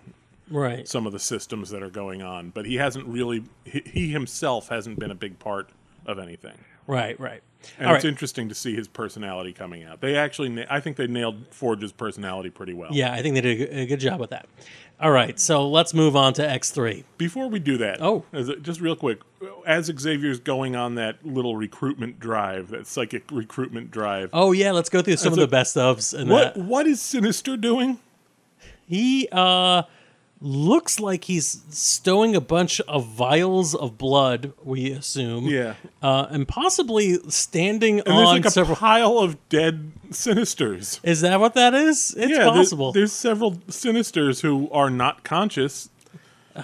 right? 0.50 0.86
some 0.88 1.06
of 1.06 1.12
the 1.12 1.18
systems 1.18 1.70
that 1.70 1.82
are 1.82 1.90
going 1.90 2.22
on, 2.22 2.50
but 2.50 2.64
he 2.66 2.76
hasn't 2.76 3.06
really. 3.06 3.44
He, 3.64 3.82
he 3.84 4.08
himself 4.12 4.68
hasn't 4.68 4.98
been 4.98 5.10
a 5.10 5.14
big 5.14 5.38
part 5.38 5.68
of 6.06 6.18
anything. 6.18 6.56
Right, 6.86 7.18
right. 7.18 7.42
And 7.78 7.88
All 7.88 7.94
it's 7.94 8.04
right. 8.04 8.10
interesting 8.10 8.48
to 8.50 8.54
see 8.54 8.74
his 8.74 8.88
personality 8.88 9.52
coming 9.54 9.84
out. 9.84 10.00
They 10.02 10.16
actually, 10.16 10.66
I 10.68 10.80
think 10.80 10.96
they 10.98 11.06
nailed 11.06 11.46
Forge's 11.50 11.92
personality 11.92 12.50
pretty 12.50 12.74
well. 12.74 12.90
Yeah, 12.92 13.12
I 13.14 13.22
think 13.22 13.34
they 13.34 13.40
did 13.40 13.72
a 13.72 13.86
good, 13.86 14.00
job 14.00 14.20
with 14.20 14.30
that. 14.30 14.46
All 15.00 15.10
right, 15.10 15.40
so 15.40 15.66
let's 15.68 15.94
move 15.94 16.14
on 16.14 16.34
to 16.34 16.42
X3. 16.42 17.04
Before 17.16 17.48
we 17.48 17.58
do 17.58 17.78
that, 17.78 18.02
Oh. 18.02 18.24
a- 18.34 18.56
just 18.56 18.80
real 18.82 18.94
quick, 18.94 19.20
as 19.66 19.86
Xavier's 19.86 20.40
going 20.40 20.76
on 20.76 20.94
that 20.96 21.24
little 21.26 21.56
recruitment 21.56 22.20
drive, 22.20 22.68
that 22.68 22.86
psychic 22.86 23.24
recruitment 23.32 23.90
drive, 23.90 24.28
Oh 24.34 24.52
yeah, 24.52 24.70
let's 24.72 24.90
go 24.90 25.00
through 25.02 25.16
some 25.16 25.32
of 25.32 25.38
That's 25.50 25.72
the 25.72 25.80
best 25.80 25.98
ofs 26.12 26.18
and 26.18 26.30
what 26.30 26.54
that. 26.54 26.62
what 26.62 26.86
is 26.86 27.00
Sinister 27.00 27.56
doing? 27.56 27.98
He 28.86 29.26
uh 29.32 29.84
looks 30.44 31.00
like 31.00 31.24
he's 31.24 31.62
stowing 31.70 32.36
a 32.36 32.40
bunch 32.40 32.80
of 32.82 33.06
vials 33.06 33.74
of 33.74 33.96
blood, 33.96 34.52
we 34.62 34.90
assume. 34.92 35.46
Yeah. 35.46 35.74
Uh, 36.02 36.26
and 36.30 36.46
possibly 36.46 37.18
standing 37.30 38.00
And 38.00 38.08
there's 38.08 38.28
on 38.28 38.36
like 38.36 38.44
a 38.44 38.50
several 38.50 38.76
pile 38.76 39.18
of 39.18 39.48
dead 39.48 39.92
Sinisters. 40.10 41.00
Is 41.02 41.22
that 41.22 41.40
what 41.40 41.54
that 41.54 41.74
is? 41.74 42.14
It's 42.16 42.30
yeah, 42.30 42.44
possible. 42.44 42.92
there's 42.92 43.12
several 43.12 43.52
Sinisters 43.68 44.42
who 44.42 44.70
are 44.70 44.90
not 44.90 45.24
conscious. 45.24 45.88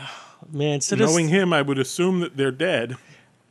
Man, 0.53 0.81
Knowing 0.97 1.29
him, 1.29 1.53
I 1.53 1.63
would 1.63 1.79
assume 1.79 2.21
that 2.21 2.37
they're 2.37 2.51
dead. 2.51 2.97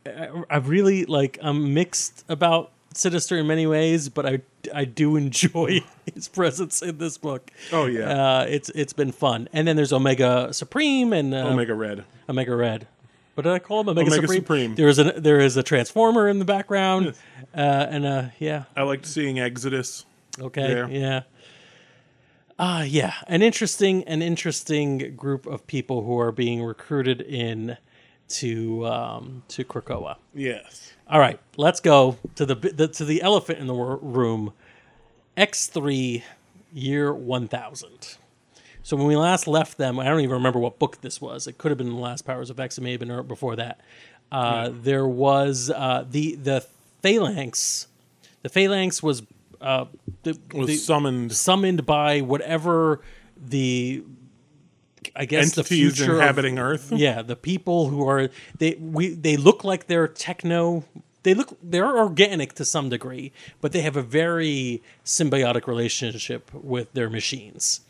I 0.06 0.58
really 0.58 1.06
like 1.06 1.40
I'm 1.42 1.74
mixed 1.74 2.26
about 2.28 2.72
Sinister 3.00 3.38
in 3.38 3.48
many 3.48 3.66
ways, 3.66 4.10
but 4.10 4.26
I 4.26 4.42
I 4.74 4.86
do 4.86 5.16
enjoy 5.16 5.82
his 6.14 6.28
presence 6.28 6.82
in 6.82 6.98
this 6.98 7.18
book. 7.18 7.50
Oh, 7.72 7.86
yeah. 7.86 8.40
uh, 8.42 8.46
it's 8.48 8.70
it's 8.70 8.94
been 8.94 9.12
fun. 9.12 9.48
And 9.54 9.68
then 9.68 9.76
there's 9.76 9.94
Omega 9.94 10.54
Supreme 10.54 11.14
and 11.14 11.34
uh, 11.34 11.48
Omega 11.48 11.74
Red. 11.74 12.04
Omega 12.28 12.56
Red. 12.56 12.88
What 13.36 13.44
did 13.44 13.54
I 13.54 13.60
call 13.60 13.82
him? 13.82 13.90
Omega, 13.90 14.08
Omega 14.12 14.22
Supreme. 14.28 14.42
Supreme. 14.42 14.76
There 14.76 14.88
is 14.90 15.00
a 15.00 15.04
there 15.20 15.40
is 15.40 15.56
a 15.56 15.64
transformer 15.64 16.28
in 16.28 16.40
the 16.40 16.46
background, 16.46 17.14
uh, 17.56 17.60
and 17.90 18.06
uh, 18.06 18.24
yeah, 18.38 18.66
I 18.76 18.84
liked 18.84 19.06
seeing 19.06 19.40
Exodus. 19.40 20.06
okay, 20.40 20.68
There. 20.68 20.90
yeah. 20.90 21.22
Ah, 22.62 22.84
yeah, 22.84 23.14
an 23.28 23.42
interesting 23.42 24.04
an 24.04 24.22
interesting 24.22 25.16
group 25.16 25.46
of 25.46 25.66
people 25.68 26.04
who 26.04 26.20
are 26.20 26.34
being 26.34 26.62
recruited 26.62 27.22
in 27.22 27.78
to 28.28 28.86
um, 28.86 29.44
to 29.48 29.64
Krakoa. 29.64 30.18
Yes. 30.34 30.92
All 31.10 31.20
right, 31.20 31.40
let's 31.58 31.80
go 31.80 32.18
to 32.36 32.46
the, 32.46 32.56
the 32.56 32.88
to 32.88 33.06
the 33.06 33.22
elephant 33.22 33.60
in 33.60 33.68
the 33.68 33.74
room. 33.74 34.54
X 35.36 35.68
three, 35.68 36.24
year 36.74 37.14
one 37.14 37.48
thousand. 37.48 38.18
So 38.84 38.96
when 38.98 39.08
we 39.08 39.16
last 39.16 39.48
left 39.48 39.78
them, 39.78 40.00
I 40.00 40.06
don't 40.06 40.20
even 40.22 40.34
remember 40.36 40.60
what 40.60 40.80
book 40.80 41.02
this 41.02 41.20
was. 41.22 41.48
It 41.48 41.58
could 41.58 41.72
have 41.72 41.78
been 41.78 41.90
the 41.90 41.96
last 41.96 42.24
Powers 42.26 42.50
of 42.50 42.60
X. 42.60 42.78
It 42.78 42.82
may 42.82 42.92
have 42.92 43.00
been 43.00 43.26
before 43.28 43.56
that. 43.56 43.80
Uh, 44.32 44.70
There 44.74 45.08
was 45.08 45.72
uh, 45.74 46.06
the 46.10 46.36
the 46.36 46.66
phalanx. 47.02 47.88
The 48.44 48.50
phalanx 48.50 49.02
was 49.04 49.24
uh, 49.62 49.86
the, 50.24 50.38
Was 50.54 50.68
the- 50.68 50.76
summoned 50.76 51.34
summoned 51.34 51.86
by 51.86 52.22
whatever 52.22 53.02
the 53.36 54.04
I 55.20 55.26
guess 55.26 55.52
the 55.52 55.62
entities 55.62 55.96
future 55.98 56.14
of- 56.14 56.20
inhabiting 56.20 56.58
Earth. 56.58 56.92
yeah, 56.96 57.22
the 57.22 57.36
people 57.36 57.90
who 57.90 58.08
are 58.08 58.30
they 58.58 58.76
we 58.80 59.10
they 59.10 59.36
look 59.38 59.64
like 59.64 59.88
they're 59.88 60.08
techno. 60.08 60.86
They 61.24 61.34
look 61.34 61.58
they're 61.62 61.98
organic 61.98 62.54
to 62.54 62.64
some 62.66 62.88
degree, 62.90 63.34
but 63.60 63.74
they 63.74 63.82
have 63.82 63.98
a 63.98 64.02
very 64.02 64.82
symbiotic 65.04 65.68
relationship 65.68 66.50
with 66.54 66.94
their 66.94 67.10
machines. 67.10 67.82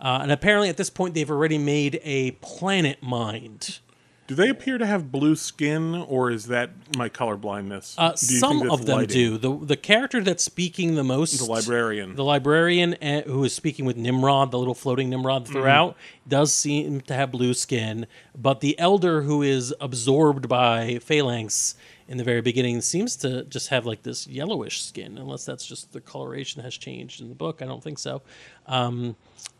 Uh, 0.00 0.18
and 0.22 0.30
apparently, 0.30 0.68
at 0.68 0.76
this 0.76 0.90
point, 0.90 1.14
they've 1.14 1.30
already 1.30 1.56
made 1.56 1.98
a 2.04 2.32
planet 2.42 3.02
mind. 3.02 3.78
Do 4.26 4.34
they 4.34 4.48
appear 4.48 4.78
to 4.78 4.86
have 4.86 5.12
blue 5.12 5.36
skin, 5.36 5.94
or 5.94 6.30
is 6.30 6.46
that 6.46 6.70
my 6.96 7.10
color 7.10 7.36
blindness? 7.36 7.94
Uh, 7.98 8.14
some 8.16 8.70
of 8.70 8.86
them 8.86 8.98
lighting? 9.00 9.38
do. 9.38 9.38
the 9.38 9.66
The 9.66 9.76
character 9.76 10.22
that's 10.22 10.42
speaking 10.42 10.94
the 10.94 11.04
most, 11.04 11.38
The 11.38 11.44
librarian. 11.44 12.16
the 12.16 12.24
librarian 12.24 12.94
uh, 13.02 13.22
who 13.22 13.44
is 13.44 13.54
speaking 13.54 13.84
with 13.84 13.98
Nimrod, 13.98 14.50
the 14.50 14.58
little 14.58 14.74
floating 14.74 15.10
Nimrod 15.10 15.46
throughout, 15.46 15.96
does 16.26 16.54
seem 16.54 17.02
to 17.02 17.12
have 17.14 17.32
blue 17.32 17.52
skin. 17.52 18.06
But 18.34 18.60
the 18.60 18.78
elder 18.78 19.22
who 19.22 19.42
is 19.42 19.74
absorbed 19.78 20.48
by 20.48 21.00
Phalanx 21.02 21.74
in 22.08 22.16
the 22.16 22.24
very 22.24 22.40
beginning 22.40 22.80
seems 22.80 23.16
to 23.16 23.44
just 23.44 23.68
have 23.68 23.84
like 23.84 24.04
this 24.04 24.26
yellowish 24.26 24.82
skin, 24.82 25.18
unless 25.18 25.44
that's 25.44 25.66
just 25.66 25.92
the 25.92 26.00
coloration 26.00 26.62
has 26.62 26.74
changed 26.78 27.20
in 27.20 27.28
the 27.28 27.34
book. 27.34 27.60
I 27.60 27.66
don't 27.66 27.82
think 27.82 27.98
so. 27.98 28.22
Um, 28.66 29.16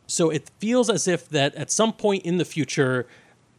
so 0.07 0.31
it 0.31 0.51
feels 0.59 0.89
as 0.89 1.07
if 1.07 1.29
that 1.31 1.55
at 1.55 1.71
some 1.71 1.93
point 1.93 2.25
in 2.25 2.39
the 2.39 2.45
future, 2.47 3.07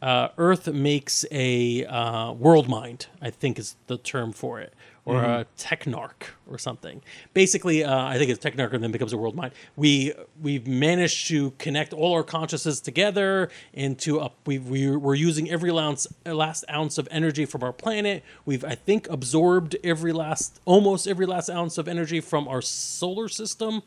uh, 0.02 0.28
Earth 0.38 0.66
makes 0.72 1.24
a 1.30 1.84
uh, 1.84 2.32
world 2.32 2.68
mind. 2.68 3.06
I 3.20 3.30
think 3.30 3.58
is 3.58 3.76
the 3.86 3.98
term 3.98 4.32
for 4.32 4.60
it, 4.60 4.74
or 5.06 5.22
a 5.22 5.46
technarch 5.56 6.30
or 6.50 6.58
something. 6.58 7.00
Basically, 7.32 7.84
uh, 7.84 8.04
I 8.04 8.18
think 8.18 8.30
it's 8.30 8.44
technarch 8.44 8.72
and 8.72 8.82
then 8.82 8.90
becomes 8.90 9.12
a 9.12 9.16
world 9.16 9.36
mind. 9.36 9.52
We 9.76 10.12
we've 10.42 10.66
managed 10.66 11.28
to 11.28 11.52
connect 11.52 11.92
all 11.92 12.12
our 12.12 12.24
consciousnesses 12.24 12.80
together 12.80 13.48
into 13.72 14.18
a. 14.18 14.32
We 14.44 14.58
we 14.58 14.96
we're 14.96 15.14
using 15.14 15.48
every 15.50 15.70
ounce 15.70 16.06
last 16.26 16.64
ounce 16.70 16.98
of 16.98 17.08
energy 17.10 17.46
from 17.46 17.62
our 17.62 17.72
planet. 17.72 18.24
We've 18.44 18.64
I 18.64 18.74
think 18.74 19.08
absorbed 19.08 19.76
every 19.84 20.12
last 20.12 20.60
almost 20.64 21.06
every 21.06 21.26
last 21.26 21.48
ounce 21.48 21.78
of 21.78 21.88
energy 21.88 22.20
from 22.20 22.48
our 22.48 22.60
solar 22.60 23.28
system. 23.28 23.82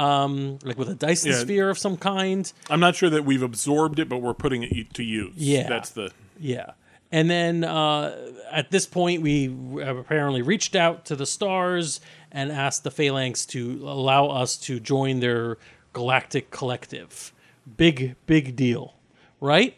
Um, 0.00 0.58
like 0.62 0.78
with 0.78 0.88
a 0.88 0.94
Dyson 0.94 1.32
Yeah. 1.32 1.38
sphere 1.38 1.70
of 1.70 1.78
some 1.78 1.96
kind. 1.96 2.50
I'm 2.70 2.80
not 2.80 2.96
sure 2.96 3.10
that 3.10 3.24
we've 3.24 3.42
absorbed 3.42 3.98
it, 3.98 4.08
but 4.08 4.18
we're 4.18 4.34
putting 4.34 4.62
it 4.62 4.94
to 4.94 5.02
use. 5.02 5.34
Yeah. 5.36 5.68
that's 5.68 5.90
the. 5.90 6.10
Yeah. 6.38 6.72
And 7.12 7.28
then 7.28 7.64
uh, 7.64 8.16
at 8.52 8.70
this 8.70 8.86
point, 8.86 9.20
we 9.20 9.54
apparently 9.82 10.42
reached 10.42 10.76
out 10.76 11.04
to 11.06 11.16
the 11.16 11.26
stars 11.26 12.00
and 12.30 12.52
asked 12.52 12.84
the 12.84 12.90
Phalanx 12.90 13.44
to 13.46 13.80
allow 13.82 14.26
us 14.28 14.56
to 14.58 14.78
join 14.80 15.20
their 15.20 15.58
galactic 15.92 16.50
collective. 16.50 17.32
Big, 17.76 18.14
big 18.26 18.54
deal, 18.56 18.94
right? 19.40 19.74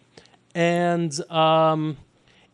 And 0.55 1.19
um, 1.31 1.97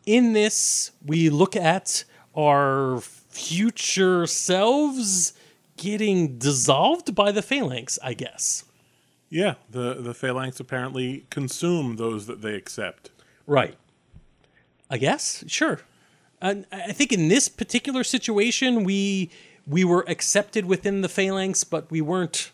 in 0.05 0.31
this, 0.33 0.91
we 1.05 1.29
look 1.29 1.57
at 1.57 2.05
our 2.37 3.01
future 3.01 4.25
selves 4.25 5.33
getting 5.79 6.37
dissolved 6.37 7.15
by 7.15 7.31
the 7.31 7.41
Phalanx, 7.41 7.97
I 8.03 8.13
guess. 8.13 8.65
Yeah, 9.29 9.55
the 9.69 9.95
the 9.95 10.13
phalanx 10.13 10.59
apparently 10.59 11.25
consume 11.29 11.97
those 11.97 12.25
that 12.25 12.41
they 12.41 12.55
accept. 12.55 13.11
Right. 13.45 13.75
I 14.89 14.97
guess, 14.97 15.43
sure. 15.47 15.81
And 16.41 16.65
I 16.71 16.91
think 16.93 17.11
in 17.11 17.27
this 17.27 17.47
particular 17.47 18.03
situation, 18.03 18.83
we 18.83 19.29
we 19.67 19.83
were 19.83 20.03
accepted 20.07 20.65
within 20.65 21.01
the 21.01 21.09
phalanx, 21.09 21.63
but 21.63 21.91
we 21.91 22.01
weren't 22.01 22.51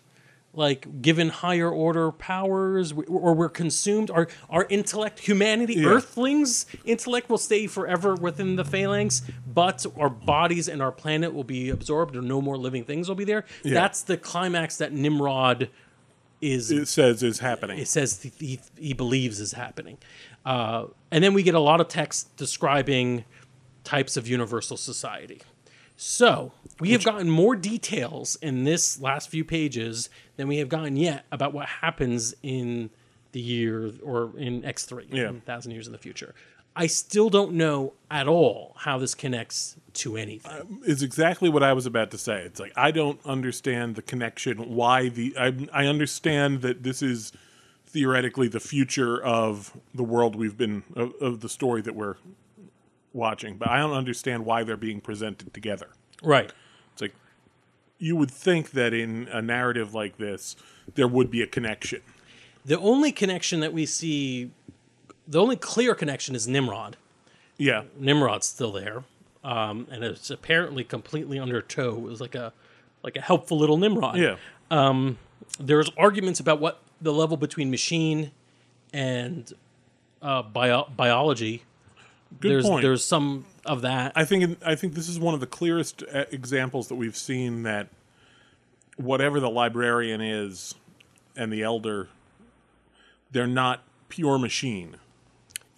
like 0.56 1.02
given 1.02 1.30
higher 1.30 1.70
order 1.70 2.12
powers, 2.12 2.92
or 2.92 3.34
we're 3.34 3.50
consumed. 3.50 4.10
Our 4.12 4.28
our 4.50 4.66
intellect, 4.70 5.20
humanity, 5.20 5.76
Yeah. 5.76 5.88
Earthlings' 5.90 6.66
intellect 6.86 7.30
will 7.30 7.38
stay 7.38 7.68
forever 7.68 8.16
within 8.16 8.56
the 8.56 8.66
phalanx, 8.66 9.22
but 9.46 9.86
our 10.00 10.10
bodies 10.10 10.68
and 10.68 10.82
our 10.82 10.92
planet 10.92 11.34
will 11.34 11.44
be 11.44 11.70
absorbed, 11.70 12.16
or 12.16 12.22
no 12.22 12.42
more 12.42 12.58
living 12.58 12.84
things 12.84 13.08
will 13.08 13.16
be 13.16 13.26
there. 13.26 13.46
That's 13.64 14.02
the 14.02 14.18
climax 14.18 14.78
that 14.78 14.94
Nimrod 14.94 15.70
is 16.42 16.70
It 16.72 16.88
says 16.88 17.24
is 17.24 17.40
happening. 17.40 17.80
it 17.80 17.88
says 17.88 18.22
he, 18.40 18.60
he 18.78 18.94
believes 18.94 19.40
is 19.40 19.54
happening. 19.54 19.98
Uh, 20.46 20.86
and 21.10 21.24
then 21.24 21.34
we 21.34 21.42
get 21.44 21.56
a 21.56 21.60
lot 21.60 21.82
of 21.82 21.88
text 21.88 22.36
describing 22.38 23.24
types 23.84 24.18
of 24.18 24.28
universal 24.28 24.78
society. 24.78 25.42
So 25.98 26.52
we 26.80 26.92
have 26.92 27.06
gotten 27.06 27.30
more 27.30 27.56
details 27.56 28.36
in 28.42 28.64
this 28.64 29.00
last 29.00 29.30
few 29.30 29.44
pages 29.46 30.10
than 30.36 30.48
we 30.48 30.58
have 30.58 30.70
gotten 30.70 30.98
yet 30.98 31.26
about 31.32 31.54
what 31.54 31.68
happens 31.68 32.36
in 32.44 32.90
the 33.32 33.40
year 33.40 33.92
or 34.04 34.32
in 34.38 34.62
X3, 34.64 35.06
Yeah. 35.12 35.26
1,000 35.32 35.72
years 35.72 35.88
in 35.88 35.94
the 35.94 36.00
future. 36.00 36.36
I 36.78 36.88
still 36.88 37.30
don't 37.30 37.54
know 37.54 37.94
at 38.12 38.28
all 38.28 38.74
how 38.80 38.98
this 38.98 39.16
connects 39.16 39.78
to 39.94 40.18
anything. 40.18 40.52
Um, 40.52 40.82
it's 40.86 41.02
exactly 41.02 41.48
what 41.48 41.64
I 41.64 41.72
was 41.72 41.86
about 41.86 42.12
to 42.12 42.18
say. 42.18 42.42
It's 42.42 42.60
like 42.60 42.74
I 42.76 42.92
don't 42.92 43.20
understand 43.26 43.96
the 43.96 44.02
connection. 44.02 44.76
Why 44.76 45.08
the 45.08 45.34
I 45.38 45.54
I 45.72 45.86
understand 45.86 46.62
that 46.64 46.84
this 46.84 47.02
is 47.02 47.32
theoretically 47.86 48.50
the 48.50 48.60
future 48.60 49.24
of 49.24 49.72
the 49.94 50.04
world 50.04 50.36
we've 50.36 50.58
been 50.58 50.84
of, 50.98 51.14
of 51.22 51.40
the 51.40 51.48
story 51.48 51.82
that 51.82 51.96
we're 51.96 52.16
watching, 53.16 53.58
but 53.58 53.70
I 53.70 53.80
don't 53.80 53.94
understand 53.94 54.46
why 54.46 54.64
they're 54.64 54.78
being 54.78 55.02
presented 55.02 55.54
together. 55.54 55.90
right. 56.22 56.52
It's 56.94 57.02
like 57.02 57.14
you 57.98 58.16
would 58.16 58.32
think 58.32 58.72
that 58.72 58.94
in 58.94 59.28
a 59.32 59.42
narrative 59.42 59.94
like 59.94 60.18
this 60.18 60.56
there 60.96 61.08
would 61.08 61.32
be 61.32 61.42
a 61.42 61.48
connection. 61.48 62.02
The 62.66 62.80
only 62.80 63.12
connection 63.12 63.60
that 63.62 63.74
we 63.74 63.86
see, 63.86 64.52
the 65.28 65.40
only 65.42 65.56
clear 65.56 65.94
connection 65.96 66.36
is 66.36 66.48
Nimrod. 66.48 66.98
Yeah, 67.58 67.84
Nimrod's 67.98 68.46
still 68.48 68.72
there, 68.72 69.04
um, 69.44 69.88
and 69.92 70.04
it's 70.04 70.30
apparently 70.30 70.84
completely 70.84 71.40
under 71.40 71.62
tow. 71.62 71.96
It 71.98 72.02
was 72.02 72.22
like 72.22 72.36
a 72.36 72.54
like 73.04 73.16
a 73.16 73.22
helpful 73.22 73.58
little 73.58 73.78
Nimrod. 73.78 74.18
yeah, 74.18 74.36
There's 75.60 75.90
arguments 75.98 76.40
about 76.40 76.60
what 76.60 76.82
the 77.02 77.14
level 77.14 77.38
between 77.38 77.70
machine 77.72 78.32
and 78.94 79.52
uh, 80.22 80.42
bio- 80.42 80.90
biology. 80.96 81.64
Good 82.40 82.52
there's 82.52 82.66
point. 82.66 82.82
there's 82.82 83.06
some 83.06 83.46
of 83.66 83.82
that. 83.82 84.12
I 84.16 84.26
think 84.26 84.58
I 84.66 84.76
think 84.76 84.94
this 84.94 85.10
is 85.10 85.20
one 85.20 85.34
of 85.34 85.40
the 85.40 85.48
clearest 85.48 86.04
uh, 86.14 86.26
examples 86.32 86.88
that 86.88 86.96
we've 86.96 87.18
seen 87.18 87.64
that 87.64 87.90
whatever 88.98 89.40
the 89.40 89.50
librarian 89.50 90.22
is 90.22 90.76
and 91.36 91.52
the 91.52 91.64
elder, 91.64 92.08
they're 93.32 93.48
not 93.48 93.84
pure 94.10 94.38
machine, 94.38 94.98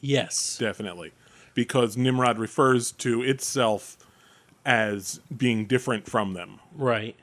yes. 0.01 0.57
definitely, 0.57 1.12
because 1.53 1.97
Nimrod 1.97 2.38
refers 2.38 2.91
to 2.93 3.23
itself 3.23 3.97
as 4.65 5.19
being 5.36 5.65
different 5.65 6.07
from 6.07 6.33
them. 6.33 6.60
Right. 6.75 7.15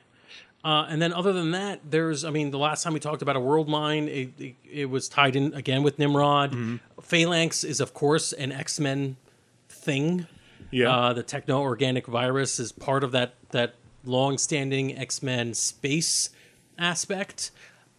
Uh, 0.64 0.86
and 0.88 1.02
then, 1.02 1.12
other 1.12 1.32
than 1.32 1.50
that, 1.50 1.80
there's, 1.90 2.24
I 2.24 2.30
mean, 2.30 2.50
the 2.50 2.58
last 2.58 2.82
time 2.82 2.94
we 2.94 3.00
talked 3.00 3.20
about 3.20 3.36
a 3.36 3.40
world 3.40 3.68
mind, 3.68 4.08
it, 4.08 4.30
it, 4.38 4.54
it 4.70 4.84
was 4.90 5.08
tied 5.10 5.36
in 5.36 5.52
again 5.52 5.82
with 5.82 5.98
Nimrod. 5.98 6.52
Mm-hmm. 6.52 6.76
Phalanx 7.02 7.64
is, 7.64 7.80
of 7.80 7.92
course, 7.92 8.32
an 8.32 8.50
X 8.50 8.80
Men 8.80 9.16
thing. 9.68 10.26
Yeah, 10.70 10.90
Uh, 10.90 11.12
the 11.12 11.22
techno 11.22 11.60
organic 11.60 12.06
virus 12.06 12.58
is 12.58 12.72
part 12.72 13.04
of 13.04 13.12
that 13.12 13.34
that 13.50 13.74
long 14.04 14.38
standing 14.38 14.96
X 14.96 15.22
Men 15.22 15.52
space 15.52 16.30
aspect. 16.78 17.50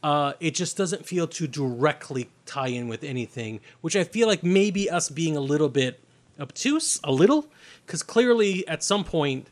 Uh, 0.03 0.33
it 0.39 0.53
just 0.55 0.75
doesn't 0.75 1.05
feel 1.05 1.27
to 1.27 1.47
directly 1.47 2.29
tie 2.45 2.67
in 2.67 2.87
with 2.87 3.03
anything, 3.03 3.59
which 3.81 3.95
I 3.95 4.03
feel 4.03 4.27
like 4.27 4.43
maybe 4.43 4.89
us 4.89 5.09
being 5.09 5.37
a 5.37 5.39
little 5.39 5.69
bit 5.69 5.99
obtuse, 6.39 6.99
a 7.03 7.11
little, 7.11 7.47
because 7.85 8.03
clearly 8.03 8.67
at 8.67 8.83
some 8.83 9.03
point, 9.03 9.47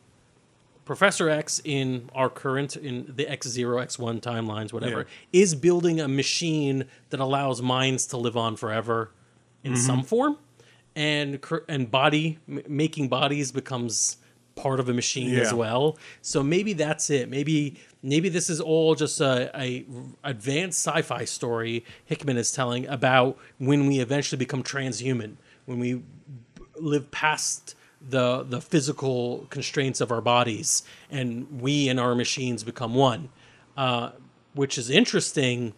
Professor 0.84 1.28
X 1.30 1.60
in 1.64 2.10
our 2.14 2.28
current 2.28 2.76
in 2.76 3.12
the 3.16 3.26
X 3.26 3.48
zero 3.48 3.78
X 3.78 3.98
one 3.98 4.20
timelines, 4.20 4.72
whatever, 4.72 5.06
is 5.32 5.54
building 5.54 6.00
a 6.00 6.08
machine 6.08 6.84
that 7.10 7.20
allows 7.20 7.62
minds 7.62 8.06
to 8.06 8.16
live 8.16 8.36
on 8.36 8.56
forever 8.56 9.10
in 9.62 9.72
mm-hmm. 9.72 9.80
some 9.80 10.02
form, 10.02 10.36
and 10.94 11.42
and 11.68 11.90
body 11.90 12.38
m- 12.48 12.62
making 12.68 13.08
bodies 13.08 13.50
becomes 13.50 14.18
part 14.56 14.78
of 14.78 14.88
a 14.88 14.94
machine 14.94 15.34
as 15.34 15.52
well. 15.52 15.98
So 16.22 16.42
maybe 16.42 16.74
that's 16.74 17.10
it. 17.10 17.28
Maybe 17.28 17.76
maybe 18.02 18.28
this 18.28 18.50
is 18.50 18.60
all 18.60 18.94
just 18.94 19.20
a, 19.20 19.50
a 19.58 19.84
advanced 20.22 20.86
sci-fi 20.86 21.24
story 21.24 21.84
Hickman 22.04 22.36
is 22.36 22.52
telling 22.52 22.86
about 22.86 23.38
when 23.58 23.86
we 23.86 24.00
eventually 24.00 24.38
become 24.38 24.62
transhuman, 24.62 25.36
when 25.64 25.78
we 25.78 26.02
live 26.76 27.10
past 27.10 27.74
the 28.10 28.42
the 28.42 28.60
physical 28.60 29.46
constraints 29.50 30.00
of 30.00 30.10
our 30.12 30.20
bodies 30.20 30.82
and 31.10 31.60
we 31.60 31.88
and 31.88 31.98
our 31.98 32.14
machines 32.14 32.62
become 32.64 32.94
one 32.94 33.28
uh, 33.76 34.10
which 34.54 34.76
is 34.78 34.90
interesting 34.90 35.72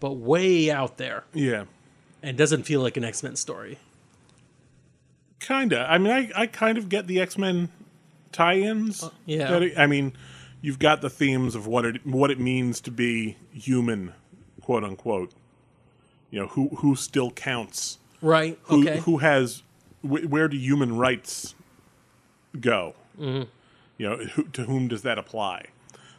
but 0.00 0.12
way 0.12 0.70
out 0.70 0.96
there 0.96 1.24
yeah, 1.32 1.64
and 2.22 2.36
doesn't 2.36 2.64
feel 2.64 2.80
like 2.80 2.96
an 2.96 3.04
x-men 3.04 3.36
story 3.36 3.78
kinda. 5.40 5.86
I 5.88 5.98
mean, 5.98 6.12
I 6.12 6.30
I 6.34 6.46
kind 6.46 6.78
of 6.78 6.88
get 6.88 7.06
the 7.06 7.20
X 7.20 7.36
Men 7.36 7.68
tie-ins. 8.32 9.04
yeah. 9.26 9.50
that 9.50 9.62
it- 9.62 9.78
I 9.78 9.86
mean, 9.86 10.12
you've 10.60 10.78
got 10.78 11.00
the 11.02 11.10
themes 11.10 11.54
of 11.54 11.66
what 11.66 11.84
it 11.84 12.06
what 12.06 12.30
it 12.30 12.40
means 12.40 12.80
to 12.82 12.90
be 12.90 13.36
human, 13.52 14.12
quote 14.60 14.84
unquote. 14.84 15.32
You 16.30 16.40
know, 16.40 16.46
who 16.48 16.68
who 16.76 16.96
still 16.96 17.30
counts? 17.30 17.98
right 18.22 18.58
Who 18.64 18.82
okay 18.88 19.00
who 19.00 19.18
has 19.18 19.62
wh- 20.04 20.30
where 20.30 20.48
do 20.48 20.56
human 20.56 20.96
rights 20.96 21.54
go? 22.60 22.94
Mm-hmm. 23.18 23.48
You 23.98 24.08
know, 24.10 24.16
who, 24.16 24.44
to 24.44 24.64
whom 24.64 24.88
does 24.88 25.02
that 25.02 25.18
apply? 25.18 25.66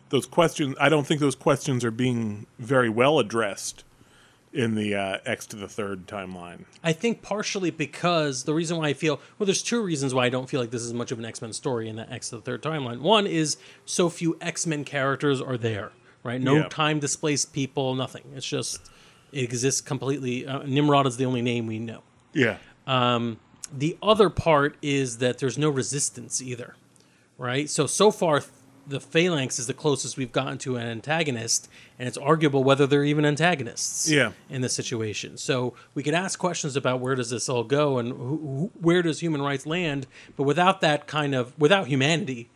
Those 0.09 0.25
questions. 0.25 0.75
I 0.79 0.89
don't 0.89 1.05
think 1.05 1.19
those 1.19 1.35
questions 1.35 1.83
are 1.83 1.91
being 1.91 2.45
very 2.59 2.89
well 2.89 3.19
addressed 3.19 3.83
in 4.53 4.75
the 4.75 4.95
uh, 4.95 5.17
X 5.25 5.45
to 5.47 5.57
the 5.57 5.67
third 5.67 6.07
timeline. 6.07 6.63
i 6.81 6.93
think 6.93 7.21
partially 7.21 7.69
because 7.71 8.43
the 8.45 8.53
reason 8.53 8.77
why 8.77 8.87
i 8.87 8.93
feel 8.93 9.19
well 9.37 9.45
there's 9.45 9.61
two 9.61 9.81
reasons 9.83 10.13
why 10.13 10.23
i 10.27 10.29
don't 10.29 10.47
feel 10.49 10.61
like 10.61 10.71
this 10.71 10.81
is 10.83 10.93
much 10.93 11.11
of 11.11 11.19
an 11.19 11.25
x-men 11.25 11.51
story 11.51 11.89
in 11.89 11.97
that 11.97 12.09
x 12.09 12.29
to 12.29 12.37
the 12.37 12.41
third 12.41 12.63
timeline 12.63 13.01
one 13.01 13.27
is 13.27 13.57
so 13.83 14.07
few 14.07 14.37
x-men 14.39 14.85
characters 14.85 15.41
are 15.41 15.57
there 15.57 15.91
right 16.23 16.39
no 16.39 16.55
Yeah. 16.55 16.67
time 16.69 16.99
displaced 16.99 17.51
people 17.51 17.95
nothing 17.95 18.23
it's 18.33 18.45
just 18.47 18.89
it 19.33 19.41
exists 19.43 19.81
completely 19.81 20.47
uh, 20.47 20.59
nimrod 20.63 21.05
is 21.05 21.17
the 21.17 21.25
only 21.25 21.41
name 21.41 21.67
we 21.67 21.77
know 21.77 22.01
Yeah. 22.31 22.55
Um, 22.87 23.37
the 23.73 23.97
other 24.01 24.29
part 24.29 24.75
is 24.81 25.17
that 25.19 25.39
there's 25.39 25.57
no 25.57 25.69
resistance 25.69 26.41
either, 26.41 26.75
right? 27.37 27.69
So 27.69 27.87
so 27.87 28.11
far, 28.11 28.43
the 28.87 28.99
Phalanx 28.99 29.57
is 29.57 29.65
the 29.65 29.73
closest 29.73 30.15
we've 30.17 30.31
gotten 30.31 30.57
to 30.59 30.75
an 30.75 30.85
antagonist, 30.85 31.67
and 31.97 32.07
it's 32.07 32.17
arguable 32.17 32.63
whether 32.63 32.85
they're 32.85 33.03
even 33.03 33.25
antagonists. 33.25 34.09
Yeah. 34.09 34.33
In 34.49 34.61
this 34.61 34.73
situation, 34.73 35.37
so 35.37 35.73
we 35.95 36.03
could 36.03 36.13
ask 36.13 36.37
questions 36.37 36.75
about 36.75 36.99
where 36.99 37.15
does 37.15 37.31
this 37.31 37.49
all 37.49 37.63
go 37.63 37.97
and 37.97 38.09
who, 38.09 38.71
where 38.79 39.01
does 39.01 39.21
human 39.21 39.41
rights 39.41 39.65
land, 39.65 40.05
but 40.37 40.43
without 40.43 40.81
that 40.81 41.07
kind 41.07 41.33
of 41.33 41.57
without 41.59 41.87
humanity 41.87 42.49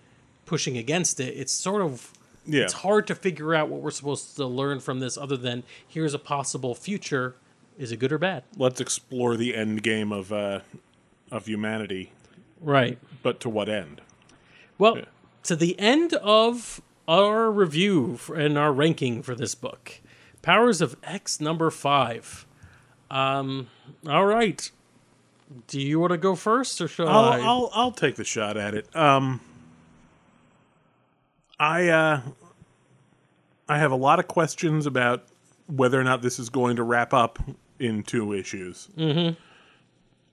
pushing 0.45 0.78
against 0.78 1.19
it, 1.19 1.34
it's 1.36 1.52
sort 1.54 1.82
of 1.82 2.12
Yeah. 2.45 2.63
it's 2.63 2.74
hard 2.74 3.08
to 3.08 3.15
figure 3.15 3.54
out 3.56 3.69
what 3.69 3.82
we're 3.82 3.91
supposed 3.91 4.36
to 4.36 4.45
learn 4.45 4.80
from 4.80 5.00
this, 5.00 5.17
other 5.17 5.38
than 5.38 5.63
here's 5.88 6.13
a 6.13 6.19
possible 6.19 6.76
future. 6.76 7.36
Is 7.78 7.91
it 7.91 7.98
good 7.98 8.12
or 8.12 8.17
bad? 8.17 8.43
Let's 8.58 8.82
explore 8.82 9.38
the 9.38 9.56
end 9.56 9.82
game 9.84 10.12
of 10.12 10.34
uh, 10.34 10.60
of 11.31 11.45
humanity, 11.45 12.11
Right. 12.61 12.97
but 13.23 13.39
to 13.41 13.49
what 13.49 13.69
end? 13.69 14.01
Well, 14.77 14.97
Yeah. 14.97 15.05
to 15.43 15.55
the 15.55 15.77
end 15.79 16.13
of 16.15 16.81
our 17.07 17.49
review 17.51 18.17
for, 18.17 18.35
and 18.35 18.57
our 18.57 18.71
ranking 18.71 19.21
for 19.23 19.35
this 19.35 19.55
book, 19.55 19.99
Powers 20.41 20.79
of 20.81 20.95
X 21.03 21.39
number 21.41 21.69
five. 21.69 22.45
Um, 23.11 23.67
all 24.07 24.25
right, 24.25 24.69
Do 25.67 25.81
you 25.81 25.99
want 25.99 26.11
to 26.11 26.17
go 26.17 26.35
first, 26.35 26.79
or 26.79 26.87
shall 26.87 27.07
I? 27.07 27.37
I'll, 27.39 27.41
I'll 27.43 27.69
I'll 27.73 27.91
take 27.91 28.15
the 28.17 28.23
shot 28.23 28.55
at 28.55 28.75
it. 28.75 28.95
Um, 28.95 29.41
I 31.59 31.87
uh, 31.89 32.21
I 33.67 33.79
have 33.79 33.91
a 33.91 33.95
lot 33.95 34.19
of 34.19 34.27
questions 34.27 34.85
about 34.85 35.23
whether 35.67 35.99
or 35.99 36.03
not 36.03 36.21
this 36.21 36.37
is 36.39 36.49
going 36.49 36.75
to 36.77 36.83
wrap 36.83 37.13
up 37.13 37.39
in 37.79 38.03
two 38.03 38.33
issues. 38.33 38.89
Mm-hmm. 38.97 39.39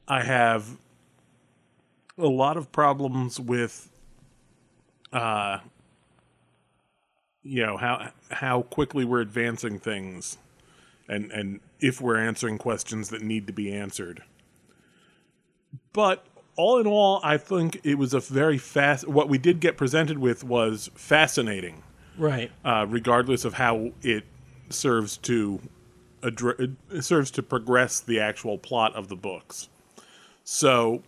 I 0.08 0.22
have 0.22 0.76
a 2.18 2.26
lot 2.26 2.56
of 2.56 2.72
problems 2.72 3.38
with, 3.38 3.90
uh, 5.12 5.58
you 7.42 7.64
know 7.64 7.76
how 7.76 8.10
how 8.30 8.62
quickly 8.62 9.04
we're 9.04 9.20
advancing 9.20 9.78
things, 9.78 10.38
and 11.08 11.30
and 11.30 11.60
if 11.80 12.00
we're 12.00 12.16
answering 12.16 12.58
questions 12.58 13.10
that 13.10 13.22
need 13.22 13.46
to 13.46 13.52
be 13.52 13.72
answered. 13.72 14.22
But 15.92 16.26
all 16.56 16.80
in 16.80 16.86
all, 16.86 17.20
I 17.22 17.36
think 17.36 17.80
it 17.84 17.96
was 17.96 18.14
a 18.14 18.20
very 18.20 18.58
fast. 18.58 19.06
What 19.06 19.28
we 19.28 19.38
did 19.38 19.60
get 19.60 19.76
presented 19.76 20.18
with 20.18 20.42
was 20.42 20.90
fascinating, 20.94 21.82
right. 22.18 22.50
uh, 22.64 22.86
regardless 22.88 23.44
of 23.44 23.54
how 23.54 23.92
it 24.02 24.24
serves 24.70 25.16
to 25.18 25.60
addre- 26.22 26.76
it 26.90 27.02
serves 27.02 27.30
to 27.32 27.42
progress 27.42 28.00
the 28.00 28.20
actual 28.20 28.58
plot 28.58 28.94
of 28.94 29.08
the 29.08 29.16
books. 29.16 29.68
So, 30.44 31.02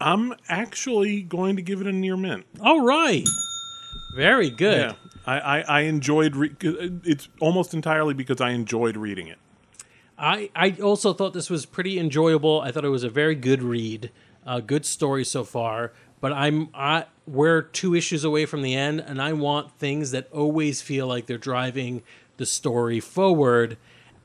I'm 0.00 0.34
actually 0.48 1.22
going 1.22 1.56
to 1.56 1.62
give 1.62 1.80
it 1.80 1.86
a 1.86 1.92
near 1.92 2.16
mint. 2.16 2.44
All 2.60 2.84
right. 2.84 3.26
Very 4.14 4.50
good. 4.50 4.78
Yeah, 4.78 4.94
I, 5.26 5.40
I, 5.40 5.60
I 5.60 5.80
enjoyed. 5.82 6.36
Re- 6.36 6.54
it's 6.60 7.28
almost 7.40 7.74
entirely 7.74 8.14
because 8.14 8.40
I 8.40 8.50
enjoyed 8.50 8.96
reading 8.96 9.26
it. 9.28 9.38
I, 10.16 10.50
I 10.54 10.76
also 10.82 11.12
thought 11.12 11.32
this 11.32 11.50
was 11.50 11.66
pretty 11.66 11.98
enjoyable. 11.98 12.60
I 12.60 12.70
thought 12.70 12.84
it 12.84 12.90
was 12.90 13.02
a 13.04 13.08
very 13.08 13.34
good 13.34 13.62
read, 13.62 14.10
a 14.46 14.62
good 14.62 14.86
story 14.86 15.24
so 15.24 15.42
far. 15.42 15.92
But 16.20 16.32
I'm 16.32 16.68
I 16.72 17.06
we're 17.26 17.62
two 17.62 17.94
issues 17.94 18.24
away 18.24 18.46
from 18.46 18.62
the 18.62 18.74
end, 18.74 19.00
and 19.00 19.20
I 19.20 19.32
want 19.32 19.72
things 19.72 20.12
that 20.12 20.28
always 20.32 20.80
feel 20.80 21.06
like 21.06 21.26
they're 21.26 21.36
driving 21.36 22.02
the 22.36 22.46
story 22.46 23.00
forward. 23.00 23.76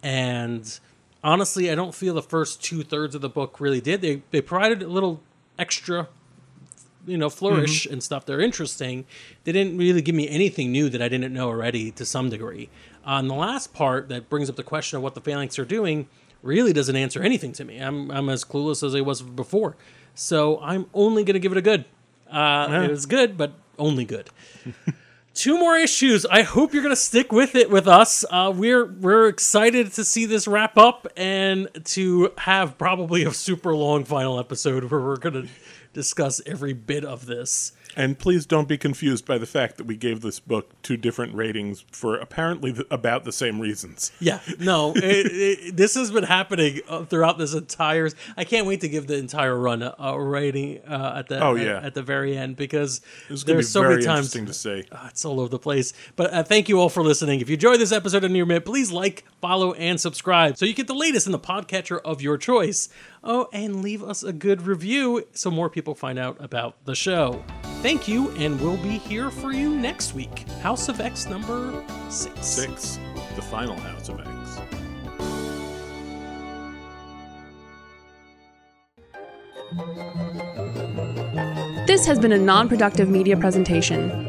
And 0.02 0.80
honestly, 1.24 1.70
I 1.70 1.76
don't 1.76 1.94
feel 1.96 2.14
the 2.14 2.22
first 2.22 2.64
two 2.64 2.84
thirds 2.84 3.16
of 3.16 3.22
the 3.22 3.30
book 3.30 3.60
really 3.60 3.82
did. 3.82 4.02
They 4.02 4.22
they 4.32 4.42
provided 4.42 4.84
a 4.84 4.88
little 4.88 5.22
extra 5.60 6.08
you 7.06 7.18
know 7.18 7.30
flourish 7.30 7.86
and 7.86 8.04
stuff. 8.04 8.26
They're 8.26 8.42
interesting. 8.42 9.06
They 9.44 9.52
didn't 9.52 9.78
really 9.78 10.02
give 10.02 10.16
me 10.16 10.30
anything 10.30 10.72
new 10.72 10.90
that 10.90 11.02
i 11.02 11.10
didn't 11.10 11.34
know 11.34 11.48
already 11.48 11.92
to 11.92 12.06
some 12.06 12.30
degree. 12.30 12.70
On 13.04 13.28
the 13.28 13.36
last 13.36 13.74
part 13.74 14.10
that 14.10 14.30
brings 14.30 14.50
up 14.50 14.56
the 14.56 14.64
question 14.64 14.98
of 14.98 15.04
what 15.04 15.16
the 15.16 15.22
phalanx 15.22 15.58
are 15.58 15.66
doing 15.66 16.08
really 16.44 16.74
doesn't 16.74 16.96
answer 16.96 17.22
anything 17.22 17.52
to 17.54 17.66
me. 17.66 17.80
I'm, 17.80 18.12
I'm 18.12 18.30
as 18.30 18.46
clueless 18.46 18.86
as 18.86 18.96
i 18.96 19.02
was 19.02 19.22
before. 19.22 19.76
So 20.14 20.60
i'm 20.62 20.88
only 20.94 21.24
going 21.24 21.34
to 21.34 21.40
give 21.40 21.52
it 21.52 21.58
a 21.58 21.62
good. 21.62 21.86
Uh, 22.30 22.84
it 22.84 22.92
was 22.92 23.08
good 23.08 23.38
but 23.38 23.54
only 23.80 24.06
good 24.06 24.30
two 25.34 25.58
more 25.58 25.78
issues. 25.78 26.26
I 26.26 26.42
hope 26.42 26.74
you're 26.74 26.84
going 26.84 26.96
to 26.96 27.02
stick 27.02 27.32
with 27.32 27.56
it 27.56 27.70
with 27.70 27.88
us. 27.88 28.26
Uh, 28.30 28.52
we're 28.56 28.86
we're 28.86 29.28
excited 29.28 29.94
to 29.94 30.04
see 30.04 30.26
this 30.26 30.48
wrap 30.48 30.78
up 30.78 31.08
and 31.16 31.68
to 31.86 32.32
have 32.38 32.78
probably 32.78 33.24
a 33.24 33.34
super 33.34 33.76
long 33.76 34.04
final 34.04 34.40
episode 34.40 34.84
where 34.86 35.00
we're 35.00 35.18
going 35.18 35.44
to 35.44 35.48
discuss 35.94 36.42
every 36.46 36.74
bit 36.74 37.04
of 37.06 37.26
this. 37.26 37.72
And 37.96 38.18
please 38.20 38.46
don't 38.46 38.68
be 38.68 38.78
confused 38.78 39.26
by 39.26 39.38
the 39.38 39.46
fact 39.46 39.78
that 39.78 39.86
we 39.86 39.96
gave 39.98 40.22
this 40.22 40.40
book 40.40 40.70
two 40.84 40.96
different 40.96 41.34
ratings 41.34 41.84
for 41.92 42.18
apparently 42.18 42.72
th- 42.74 42.88
about 42.92 43.24
the 43.24 43.32
same 43.32 43.60
reasons. 43.60 44.12
Yeah, 44.20 44.40
no, 44.60 44.94
it, 44.96 45.02
it, 45.04 45.78
this 45.78 45.96
has 45.96 46.12
been 46.12 46.24
happening 46.24 46.82
uh, 46.88 47.06
throughout 47.06 47.38
this 47.38 47.54
entire. 47.54 48.10
I 48.38 48.44
can't 48.44 48.68
wait 48.68 48.82
to 48.82 48.90
give 48.90 49.08
the 49.08 49.18
entire 49.18 49.58
run 49.58 49.82
a, 49.82 49.96
a 49.98 50.22
rating 50.22 50.82
uh, 50.88 51.16
at 51.18 51.28
the 51.28 51.44
Oh, 51.44 51.56
yeah. 51.56 51.80
at, 51.84 51.94
the 51.94 52.04
very 52.04 52.38
end 52.38 52.56
because 52.56 53.02
there's 53.46 53.70
so 53.70 53.82
many 53.84 54.04
times 54.04 54.32
to 54.32 54.54
say. 54.54 54.86
Uh, 54.92 55.08
it's 55.10 55.26
all 55.26 55.40
over 55.40 55.50
the 55.50 55.60
place. 55.60 55.94
But 56.16 56.34
uh, 56.34 56.44
thank 56.44 56.70
you 56.70 56.80
all 56.80 56.90
for 56.90 57.04
listening. 57.04 57.42
If 57.42 57.50
you 57.50 57.56
enjoyed 57.56 57.80
this 57.80 57.92
episode 57.92 58.24
of 58.24 58.32
Near 58.32 58.46
Mint, 58.46 58.66
please 58.66 58.92
like, 58.92 59.26
follow, 59.42 59.74
and 59.74 60.00
subscribe 60.00 60.58
so 60.58 60.66
you 60.66 60.74
get 60.74 60.88
the 60.88 60.94
latest 60.94 61.26
in 61.26 61.32
the 61.32 61.40
podcatcher 61.40 62.00
of 62.06 62.22
your 62.22 62.38
choice. 62.38 62.90
Oh, 63.24 63.50
and 63.52 63.82
leave 63.82 64.02
us 64.04 64.24
a 64.24 64.32
good 64.32 64.62
review 64.62 65.26
so 65.34 65.52
more 65.52 65.70
people 65.70 65.96
find 65.96 66.18
out 66.20 66.38
about 66.40 66.76
the 66.86 66.96
show. 66.96 67.44
Thank 67.82 68.10
you, 68.10 68.30
and 68.32 68.60
we'll 68.60 68.76
be 68.78 68.98
here 68.98 69.32
for 69.32 69.54
you 69.54 69.74
next 69.74 70.14
week. 70.14 70.48
House 70.62 70.90
of 70.90 71.00
X 71.00 71.28
number 71.28 71.82
six. 72.10 72.46
Six, 72.46 73.00
the 73.36 73.42
final 73.42 73.76
House 73.78 74.10
of 74.10 74.20
X. 74.20 74.30
This 81.88 82.06
has 82.06 82.20
been 82.20 82.34
a 82.34 82.38
non 82.38 82.68
productive 82.68 83.10
media 83.10 83.38
presentation. 83.38 84.29